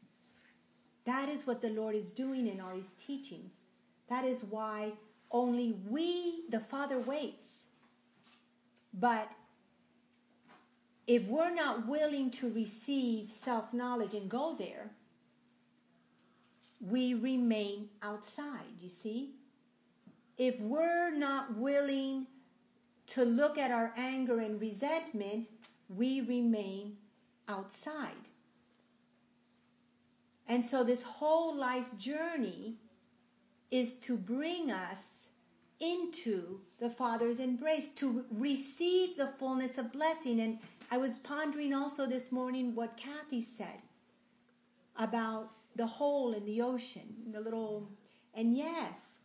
That 1.05 1.29
is 1.29 1.47
what 1.47 1.61
the 1.61 1.69
Lord 1.69 1.95
is 1.95 2.11
doing 2.11 2.47
in 2.47 2.59
all 2.59 2.75
his 2.75 2.89
teachings. 2.97 3.53
That 4.09 4.25
is 4.25 4.43
why 4.43 4.93
only 5.31 5.75
we, 5.87 6.43
the 6.49 6.59
Father, 6.59 6.99
waits. 6.99 7.63
But 8.93 9.31
if 11.05 11.27
we're 11.27 11.53
not 11.53 11.87
willing 11.87 12.31
to 12.31 12.49
receive 12.49 13.29
self 13.29 13.73
knowledge 13.73 14.13
and 14.13 14.29
go 14.29 14.55
there, 14.57 14.91
we 16.79 17.13
remain 17.13 17.89
outside, 18.01 18.81
you 18.81 18.89
see? 18.89 19.31
If 20.37 20.59
we're 20.59 21.11
not 21.11 21.57
willing 21.57 22.27
to 23.07 23.25
look 23.25 23.57
at 23.57 23.71
our 23.71 23.93
anger 23.97 24.39
and 24.39 24.59
resentment, 24.61 25.47
we 25.89 26.21
remain 26.21 26.97
outside. 27.47 28.11
And 30.47 30.65
so, 30.65 30.83
this 30.83 31.03
whole 31.03 31.55
life 31.55 31.97
journey 31.97 32.75
is 33.71 33.95
to 33.95 34.17
bring 34.17 34.71
us 34.71 35.27
into 35.79 36.61
the 36.79 36.89
Father's 36.89 37.39
embrace, 37.39 37.89
to 37.95 38.25
receive 38.31 39.17
the 39.17 39.27
fullness 39.27 39.77
of 39.77 39.91
blessing. 39.91 40.39
And 40.39 40.59
I 40.89 40.97
was 40.97 41.15
pondering 41.15 41.73
also 41.73 42.05
this 42.05 42.31
morning 42.31 42.73
what 42.73 42.97
Kathy 42.97 43.41
said 43.41 43.81
about 44.97 45.51
the 45.75 45.85
hole 45.85 46.33
in 46.33 46.45
the 46.45 46.61
ocean, 46.61 47.15
the 47.31 47.39
little, 47.39 47.89
and 48.33 48.57
yes, 48.57 49.17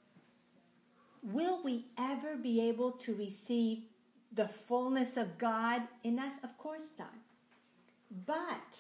will 1.23 1.63
we 1.63 1.87
ever 1.97 2.37
be 2.37 2.61
able 2.69 2.93
to 2.93 3.15
receive 3.15 3.85
the 4.33 4.49
fullness 4.49 5.17
of 5.17 5.39
God 5.39 5.83
in 6.03 6.19
us? 6.19 6.35
Of 6.43 6.59
course 6.59 6.91
not. 6.99 7.15
But, 8.27 8.79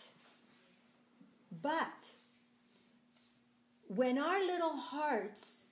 but, 1.62 2.08
when 3.96 4.18
our 4.18 4.40
little 4.40 4.76
hearts 4.76 5.66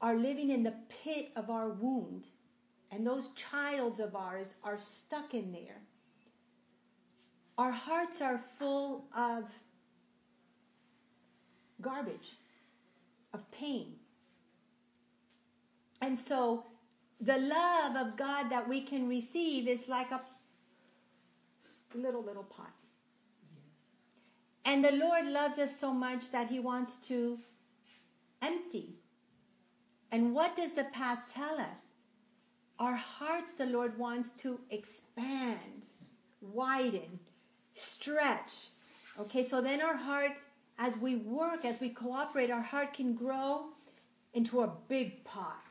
are 0.00 0.14
living 0.14 0.50
in 0.50 0.62
the 0.62 0.74
pit 1.02 1.30
of 1.34 1.50
our 1.50 1.70
wound, 1.70 2.26
and 2.90 3.06
those 3.06 3.28
childs 3.30 4.00
of 4.00 4.14
ours 4.14 4.54
are 4.62 4.78
stuck 4.78 5.34
in 5.34 5.52
there, 5.52 5.80
our 7.56 7.72
hearts 7.72 8.22
are 8.22 8.38
full 8.38 9.06
of 9.16 9.52
garbage, 11.80 12.36
of 13.34 13.50
pain. 13.50 13.94
And 16.00 16.18
so 16.18 16.64
the 17.20 17.38
love 17.38 17.96
of 17.96 18.16
God 18.16 18.50
that 18.50 18.68
we 18.68 18.80
can 18.80 19.08
receive 19.08 19.66
is 19.66 19.88
like 19.88 20.12
a 20.12 20.20
little, 21.94 22.22
little 22.22 22.44
pot. 22.44 22.77
And 24.68 24.84
the 24.84 24.92
Lord 24.92 25.26
loves 25.26 25.56
us 25.56 25.74
so 25.74 25.94
much 25.94 26.30
that 26.30 26.48
He 26.48 26.60
wants 26.60 26.98
to 27.08 27.38
empty. 28.42 28.96
And 30.12 30.34
what 30.34 30.56
does 30.56 30.74
the 30.74 30.84
path 30.84 31.32
tell 31.32 31.58
us? 31.58 31.78
Our 32.78 32.94
hearts, 32.94 33.54
the 33.54 33.64
Lord 33.64 33.98
wants 33.98 34.32
to 34.42 34.60
expand, 34.68 35.86
widen, 36.42 37.18
stretch. 37.74 38.68
Okay, 39.18 39.42
so 39.42 39.62
then 39.62 39.80
our 39.80 39.96
heart, 39.96 40.32
as 40.78 40.98
we 40.98 41.16
work, 41.16 41.64
as 41.64 41.80
we 41.80 41.88
cooperate, 41.88 42.50
our 42.50 42.62
heart 42.62 42.92
can 42.92 43.14
grow 43.14 43.68
into 44.34 44.60
a 44.60 44.70
big 44.86 45.24
pot. 45.24 45.62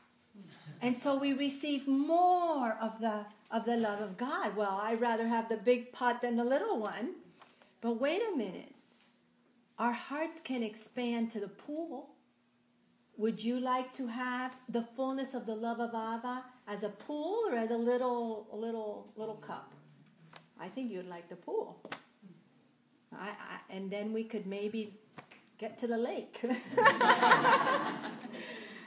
And 0.82 0.98
so 0.98 1.16
we 1.16 1.32
receive 1.32 1.86
more 1.86 2.76
of 2.82 3.00
the 3.00 3.26
of 3.52 3.64
the 3.64 3.76
love 3.76 4.00
of 4.00 4.16
God. 4.16 4.56
Well, 4.56 4.80
I'd 4.82 5.00
rather 5.00 5.28
have 5.28 5.48
the 5.48 5.56
big 5.56 5.92
pot 5.92 6.20
than 6.20 6.36
the 6.36 6.44
little 6.44 6.80
one. 6.80 7.14
But 7.80 8.00
wait 8.00 8.22
a 8.32 8.36
minute. 8.36 8.74
Our 9.78 9.92
hearts 9.92 10.40
can 10.40 10.64
expand 10.64 11.30
to 11.32 11.40
the 11.40 11.48
pool. 11.48 12.10
Would 13.16 13.42
you 13.42 13.60
like 13.60 13.92
to 13.94 14.08
have 14.08 14.56
the 14.68 14.82
fullness 14.82 15.34
of 15.34 15.46
the 15.46 15.54
love 15.54 15.78
of 15.80 15.94
Abba 15.94 16.44
as 16.66 16.82
a 16.82 16.88
pool 16.88 17.44
or 17.48 17.54
as 17.56 17.70
a 17.70 17.76
little 17.76 18.48
little 18.52 19.12
little 19.16 19.36
cup? 19.36 19.72
I 20.60 20.68
think 20.68 20.90
you'd 20.90 21.08
like 21.08 21.28
the 21.28 21.36
pool. 21.36 21.80
I, 23.12 23.28
I, 23.28 23.60
and 23.70 23.90
then 23.90 24.12
we 24.12 24.24
could 24.24 24.46
maybe 24.46 24.94
get 25.58 25.78
to 25.78 25.86
the 25.86 25.96
lake. 25.96 26.40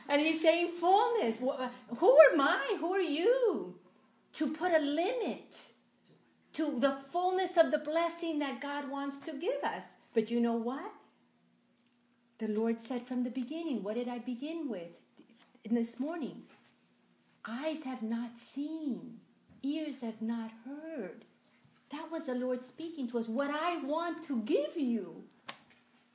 and 0.10 0.22
he's 0.22 0.42
saying 0.42 0.72
fullness. 0.80 1.40
Who 1.40 2.20
am 2.32 2.42
I? 2.42 2.78
Who 2.80 2.94
are 2.94 3.02
you 3.02 3.76
to 4.34 4.48
put 4.50 4.72
a 4.74 4.80
limit 4.80 5.58
to 6.54 6.80
the 6.80 6.98
fullness 7.12 7.58
of 7.58 7.72
the 7.72 7.80
blessing 7.80 8.40
that 8.40 8.60
God 8.62 8.90
wants 8.90 9.20
to 9.22 9.32
give 9.34 9.64
us? 9.64 9.84
But 10.14 10.30
you 10.30 10.40
know 10.40 10.54
what? 10.54 10.92
The 12.38 12.48
Lord 12.48 12.82
said 12.82 13.08
from 13.08 13.24
the 13.24 13.30
beginning, 13.30 13.84
what 13.84 13.96
did 13.96 14.08
I 14.08 14.20
begin 14.20 14.68
with 14.68 15.00
in 15.64 15.76
this 15.76 16.00
morning? 16.00 16.44
Eyes 17.48 17.84
have 17.84 18.02
not 18.02 18.38
seen, 18.38 19.20
ears 19.64 20.02
have 20.02 20.22
not 20.22 20.52
heard. 20.66 21.26
That 21.92 22.12
was 22.12 22.26
the 22.26 22.36
Lord 22.36 22.64
speaking 22.64 23.08
to 23.10 23.20
us. 23.20 23.28
What 23.28 23.52
I 23.52 23.78
want 23.84 24.24
to 24.24 24.42
give 24.42 24.76
you. 24.76 25.24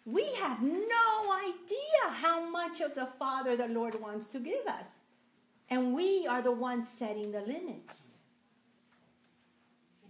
We 0.04 0.24
have 0.34 0.62
no 0.62 1.32
idea 1.32 2.12
how 2.12 2.48
much 2.48 2.80
of 2.80 2.94
the 2.94 3.08
Father 3.18 3.56
the 3.56 3.66
Lord 3.66 4.00
wants 4.00 4.26
to 4.28 4.38
give 4.38 4.66
us. 4.66 4.86
And 5.68 5.94
we 5.94 6.26
are 6.28 6.42
the 6.42 6.52
ones 6.52 6.88
setting 6.88 7.32
the 7.32 7.40
limits. 7.40 8.02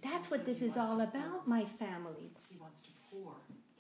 That's 0.03 0.31
what 0.31 0.45
this 0.45 0.61
is 0.61 0.77
all 0.77 1.01
about, 1.01 1.49
my 1.49 1.65
family. 1.65 2.31
He 2.49 2.59
wants 2.59 2.83
to 2.83 2.91
pour. 3.11 3.33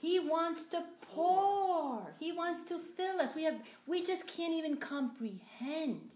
He 0.06 0.20
wants 0.20 0.66
to 0.66 0.84
pour. 1.00 2.14
He 2.20 2.30
wants 2.30 2.62
to 2.68 2.78
fill 2.78 3.20
us. 3.20 3.34
We 3.34 3.42
have 3.42 3.56
we 3.88 4.04
just 4.04 4.28
can't 4.28 4.54
even 4.54 4.76
comprehend 4.76 6.14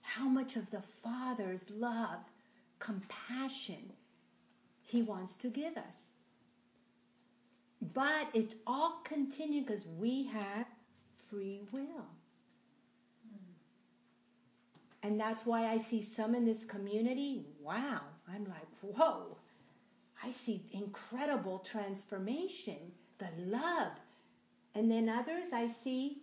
how 0.00 0.26
much 0.28 0.56
of 0.56 0.72
the 0.72 0.82
Father's 0.82 1.64
love, 1.70 2.18
compassion 2.80 3.92
he 4.80 5.00
wants 5.00 5.36
to 5.36 5.48
give 5.48 5.76
us. 5.76 6.10
But 7.80 8.30
it's 8.34 8.56
all 8.66 9.00
continued 9.04 9.66
because 9.66 9.86
we 9.86 10.24
have 10.24 10.66
free 11.30 11.60
will. 11.70 12.08
And 15.04 15.20
that's 15.20 15.46
why 15.46 15.66
I 15.66 15.78
see 15.78 16.02
some 16.02 16.34
in 16.34 16.44
this 16.44 16.64
community. 16.64 17.46
Wow. 17.60 18.00
I'm 18.28 18.44
like, 18.44 18.66
whoa. 18.80 19.36
I 20.24 20.30
see 20.30 20.62
incredible 20.72 21.58
transformation, 21.58 22.92
the 23.18 23.28
love. 23.38 23.92
And 24.74 24.90
then 24.90 25.08
others 25.08 25.48
I 25.52 25.66
see 25.66 26.18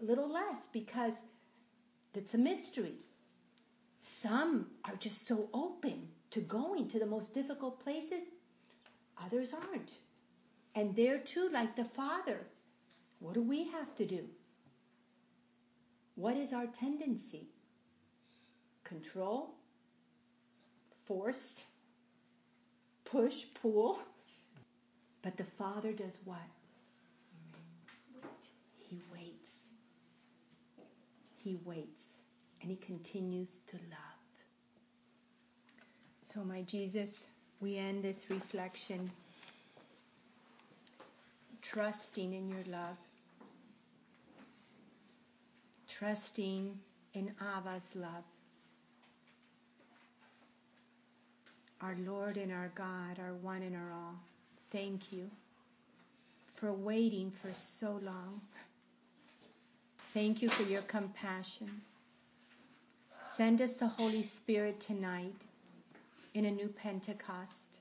a 0.00 0.04
little 0.04 0.30
less 0.30 0.66
because 0.72 1.14
it's 2.14 2.34
a 2.34 2.38
mystery. 2.38 2.94
Some 3.98 4.66
are 4.84 4.96
just 4.96 5.26
so 5.26 5.48
open 5.54 6.08
to 6.30 6.40
going 6.40 6.88
to 6.88 6.98
the 6.98 7.06
most 7.06 7.32
difficult 7.32 7.82
places, 7.82 8.24
others 9.22 9.52
aren't. 9.52 9.94
And 10.74 10.96
there 10.96 11.18
too, 11.18 11.48
like 11.52 11.76
the 11.76 11.84
Father, 11.84 12.46
what 13.18 13.34
do 13.34 13.42
we 13.42 13.64
have 13.64 13.94
to 13.96 14.06
do? 14.06 14.24
What 16.14 16.36
is 16.36 16.52
our 16.52 16.66
tendency? 16.66 17.48
Control? 18.84 19.54
Force? 21.04 21.64
Push? 23.12 23.44
Pull? 23.60 23.98
But 25.20 25.36
the 25.36 25.44
Father 25.44 25.92
does 25.92 26.18
what? 26.24 26.38
He 28.88 28.98
waits. 29.12 29.68
He 31.44 31.58
waits. 31.62 32.02
And 32.62 32.70
he 32.70 32.76
continues 32.78 33.60
to 33.66 33.76
love. 33.76 34.22
So, 36.22 36.42
my 36.42 36.62
Jesus, 36.62 37.26
we 37.60 37.76
end 37.76 38.02
this 38.02 38.30
reflection 38.30 39.10
trusting 41.60 42.32
in 42.32 42.48
your 42.48 42.64
love, 42.70 42.96
trusting 45.86 46.78
in 47.12 47.34
Abba's 47.40 47.94
love. 47.94 48.24
Our 51.82 51.96
Lord 52.06 52.36
and 52.36 52.52
our 52.52 52.70
God, 52.76 53.18
our 53.18 53.34
one 53.34 53.62
and 53.62 53.74
our 53.74 53.92
all, 53.92 54.14
thank 54.70 55.12
you 55.12 55.28
for 56.54 56.72
waiting 56.72 57.32
for 57.32 57.52
so 57.52 57.98
long. 58.04 58.40
Thank 60.14 60.42
you 60.42 60.48
for 60.48 60.62
your 60.62 60.82
compassion. 60.82 61.68
Send 63.20 63.60
us 63.60 63.78
the 63.78 63.88
Holy 63.88 64.22
Spirit 64.22 64.78
tonight 64.78 65.34
in 66.34 66.44
a 66.44 66.52
new 66.52 66.68
Pentecost. 66.68 67.78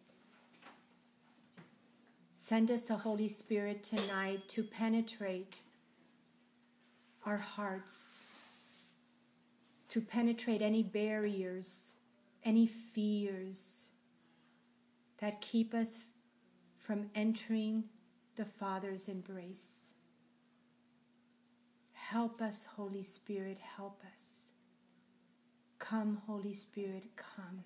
Send 2.34 2.72
us 2.72 2.86
the 2.86 2.98
Holy 2.98 3.30
Spirit 3.30 3.84
tonight 3.84 4.50
to 4.50 4.64
penetrate 4.64 5.60
our 7.24 7.38
hearts, 7.38 8.18
to 9.90 10.02
penetrate 10.02 10.64
any 10.64 10.82
barriers, 10.82 11.92
any 12.44 12.66
fears 12.66 13.90
that 15.22 15.40
keep 15.40 15.74
us 15.74 16.02
from 16.78 17.10
entering 17.16 17.84
the 18.36 18.46
Father's 18.46 19.08
embrace. 19.08 19.94
Help 21.94 22.42
us, 22.42 22.66
Holy 22.66 23.04
Spirit, 23.04 23.60
help 23.60 24.02
us. 24.14 24.50
Come, 25.78 26.22
Holy 26.26 26.54
Spirit, 26.54 27.06
come. 27.16 27.64